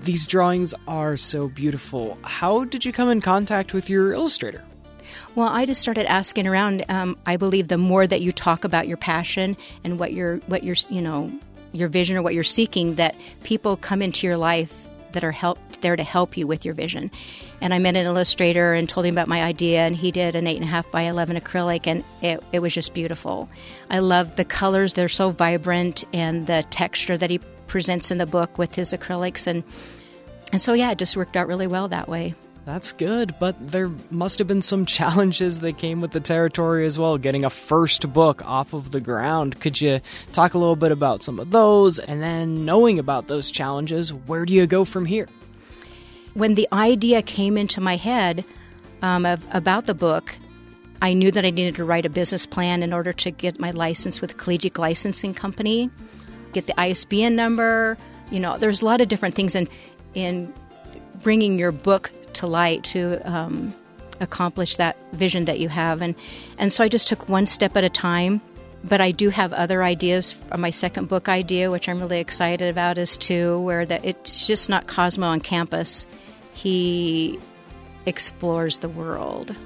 These 0.01 0.27
drawings 0.27 0.75
are 0.87 1.17
so 1.17 1.49
beautiful. 1.49 2.19
How 2.25 2.65
did 2.65 2.85
you 2.85 2.93
come 2.93 3.09
in 3.09 3.23
contact 3.23 3.73
with 3.73 3.89
your 3.89 4.13
illustrator? 4.13 4.63
Well, 5.35 5.49
I 5.49 5.65
just 5.65 5.81
started 5.81 6.05
asking 6.11 6.47
around. 6.47 6.85
Um, 6.91 7.17
I 7.25 7.39
believe 7.39 7.69
the 7.69 7.79
more 7.79 8.07
that 8.07 8.21
you 8.21 8.33
talk 8.33 8.65
about 8.65 8.87
your 8.87 8.99
passion 8.99 9.57
and 9.83 9.99
what 9.99 10.13
you're, 10.13 10.39
what 10.47 10.63
you're, 10.63 10.77
you 10.91 11.01
know, 11.01 11.33
your 11.73 11.89
vision 11.89 12.19
or 12.19 12.23
what 12.23 12.35
you're 12.35 12.43
seeking, 12.43 12.97
that 12.97 13.15
people 13.45 13.79
come 13.79 14.03
into 14.03 14.27
your 14.27 14.37
life 14.37 14.89
that 15.17 15.25
are 15.25 15.33
help 15.33 15.59
there 15.81 15.97
to 15.97 16.03
help 16.03 16.37
you 16.37 16.47
with 16.47 16.67
your 16.67 16.75
vision. 16.75 17.11
And 17.63 17.73
I 17.73 17.79
met 17.79 17.97
an 17.97 18.05
illustrator 18.05 18.75
and 18.75 18.87
told 18.87 19.07
him 19.07 19.15
about 19.15 19.29
my 19.29 19.43
idea, 19.43 19.81
and 19.81 19.97
he 19.97 20.13
did 20.13 20.35
an 20.35 20.47
eight 20.47 20.57
and 20.57 20.65
a 20.65 20.69
half 20.69 20.91
by 20.91 21.03
eleven 21.03 21.39
acrylic, 21.39 21.87
and 21.87 22.05
it, 22.21 22.45
it 22.53 22.59
was 22.61 22.75
just 22.75 22.93
beautiful. 22.93 23.49
I 23.91 24.01
love 24.01 24.37
the 24.37 24.45
colors; 24.45 24.93
they're 24.93 25.09
so 25.09 25.31
vibrant, 25.31 26.05
and 26.13 26.47
the 26.47 26.67
texture 26.69 27.17
that 27.17 27.31
he 27.31 27.39
presents 27.67 28.11
in 28.11 28.19
the 28.19 28.27
book 28.27 28.59
with 28.59 28.75
his 28.75 28.93
acrylics, 28.93 29.47
and 29.47 29.65
and 30.53 30.61
so 30.61 30.75
yeah, 30.75 30.91
it 30.91 30.99
just 30.99 31.17
worked 31.17 31.37
out 31.37 31.49
really 31.49 31.67
well 31.67 31.89
that 31.89 32.09
way. 32.09 32.35
That's 32.67 32.91
good, 32.91 33.33
but 33.39 33.55
there 33.71 33.93
must 34.11 34.41
have 34.41 34.49
been 34.49 34.61
some 34.61 34.87
challenges 34.87 35.61
that 35.61 35.79
came 35.79 36.01
with 36.01 36.11
the 36.11 36.19
territory 36.19 36.85
as 36.85 36.99
well, 36.99 37.17
getting 37.17 37.45
a 37.45 37.51
first 37.51 38.13
book 38.13 38.45
off 38.45 38.73
of 38.73 38.91
the 38.91 39.01
ground. 39.01 39.61
Could 39.61 39.81
you 39.81 40.01
talk 40.33 40.55
a 40.55 40.59
little 40.59 40.75
bit 40.75 40.91
about 40.91 41.23
some 41.23 41.39
of 41.39 41.53
those? 41.53 42.01
And 42.01 42.21
then, 42.21 42.65
knowing 42.65 42.99
about 42.99 43.29
those 43.29 43.53
challenges, 43.53 44.13
where 44.13 44.45
do 44.45 44.53
you 44.53 44.67
go 44.67 44.85
from 44.85 45.07
here? 45.07 45.29
When 46.35 46.55
the 46.57 46.67
idea 46.73 47.23
came 47.23 47.57
into 47.57 47.81
my 47.81 47.95
head 47.95 48.45
um, 49.01 49.25
of, 49.25 49.47
about 49.53 49.87
the 49.87 49.95
book, 49.95 50.35
I 51.01 51.13
knew 51.13 51.31
that 51.31 51.45
I 51.45 51.51
needed 51.51 51.77
to 51.77 51.85
write 51.85 52.05
a 52.05 52.11
business 52.11 52.47
plan 52.47 52.83
in 52.83 52.93
order 52.93 53.13
to 53.13 53.31
get 53.31 53.61
my 53.61 53.71
license 53.71 54.21
with 54.21 54.39
Collegiate 54.39 54.77
Licensing 54.77 55.35
Company, 55.35 55.89
get 56.53 56.67
the 56.67 56.75
ISBN 56.81 57.37
number. 57.37 57.97
You 58.33 58.41
know, 58.41 58.59
there's 58.59 58.83
a 58.83 58.85
lot 58.85 59.01
of 59.01 59.07
different 59.07 59.37
things 59.37 59.55
in 59.55 59.69
in 60.15 60.53
bringing 61.23 61.61
your 61.61 61.71
book 61.71 62.11
to 62.37 62.47
light 62.47 62.85
to 62.85 63.21
um, 63.31 63.75
accomplish 64.21 64.77
that 64.77 64.97
vision 65.13 65.47
that 65.47 65.59
you 65.59 65.69
have. 65.69 66.03
And, 66.03 66.15
and 66.59 66.73
so 66.73 66.85
I 66.85 66.89
just 66.89 67.09
took 67.09 67.29
one 67.29 67.47
step 67.47 67.77
at 67.77 67.85
a 67.85 67.91
time. 67.91 68.41
But 68.85 69.01
I 69.01 69.11
do 69.11 69.31
have 69.31 69.53
other 69.53 69.83
ideas. 69.83 70.37
My 70.57 70.71
second 70.71 71.09
book 71.09 71.29
idea, 71.29 71.73
which 71.73 71.89
I'm 71.89 71.99
really 71.99 72.21
excited 72.21 72.69
about, 72.69 72.99
is 72.99 73.17
too, 73.19 73.61
where 73.63 73.85
that 73.85 74.05
it's 74.05 74.47
just 74.47 74.69
not 74.69 74.87
Cosmo 74.87 75.27
on 75.27 75.41
campus. 75.41 76.07
He 76.53 77.41
explores 78.05 78.79
the 78.79 78.89
world. 78.89 79.57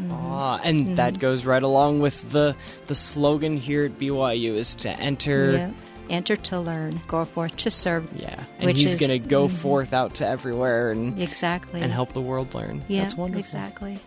Mm-hmm. 0.00 0.12
Ah, 0.12 0.60
and 0.64 0.80
mm-hmm. 0.80 0.94
that 0.94 1.18
goes 1.18 1.44
right 1.44 1.62
along 1.62 2.00
with 2.00 2.30
the 2.30 2.56
the 2.86 2.94
slogan 2.94 3.58
here 3.58 3.84
at 3.84 3.98
BYU 3.98 4.54
is 4.54 4.74
to 4.76 4.90
enter 4.90 5.70
enter 6.10 6.36
to 6.36 6.60
learn, 6.60 7.00
go 7.06 7.24
forth 7.24 7.56
to 7.58 7.70
serve. 7.70 8.08
Yeah, 8.14 8.42
and 8.58 8.76
he's 8.76 8.96
going 8.96 9.10
to 9.10 9.18
go 9.18 9.46
mm-hmm. 9.46 9.56
forth 9.56 9.92
out 9.92 10.14
to 10.16 10.26
everywhere 10.26 10.90
and 10.90 11.20
exactly 11.20 11.80
and 11.80 11.92
help 11.92 12.12
the 12.12 12.20
world 12.20 12.54
learn. 12.54 12.84
Yeah, 12.88 13.02
That's 13.02 13.16
wonderful. 13.16 13.40
Exactly. 13.40 13.98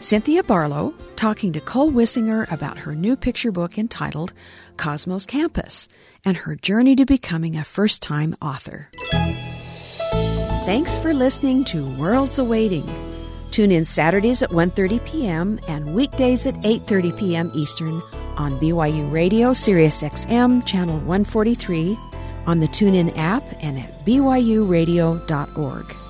Cynthia 0.00 0.44
Barlow 0.44 0.94
talking 1.16 1.52
to 1.52 1.60
Cole 1.60 1.90
Wissinger 1.90 2.50
about 2.52 2.78
her 2.78 2.94
new 2.94 3.16
picture 3.16 3.50
book 3.50 3.76
entitled 3.78 4.32
Cosmos 4.76 5.26
Campus 5.26 5.88
and 6.24 6.36
her 6.36 6.54
journey 6.54 6.94
to 6.94 7.04
becoming 7.04 7.56
a 7.56 7.64
first-time 7.64 8.36
author. 8.40 8.88
Thanks 10.64 10.98
for 10.98 11.12
listening 11.12 11.64
to 11.64 11.84
Worlds 11.96 12.38
Awaiting. 12.38 12.86
Tune 13.50 13.72
in 13.72 13.84
Saturdays 13.84 14.42
at 14.42 14.50
1:30 14.50 15.04
p.m. 15.04 15.58
and 15.66 15.94
weekdays 15.94 16.46
at 16.46 16.54
8:30 16.56 17.18
p.m. 17.18 17.50
Eastern 17.54 18.00
on 18.38 18.58
BYU 18.60 19.12
Radio 19.12 19.52
Sirius 19.52 20.02
XM 20.02 20.64
channel 20.64 20.98
143 21.00 21.98
on 22.46 22.60
the 22.60 22.68
TuneIn 22.68 23.12
app 23.16 23.42
and 23.60 23.78
at 23.78 24.04
byuradio.org. 24.06 26.07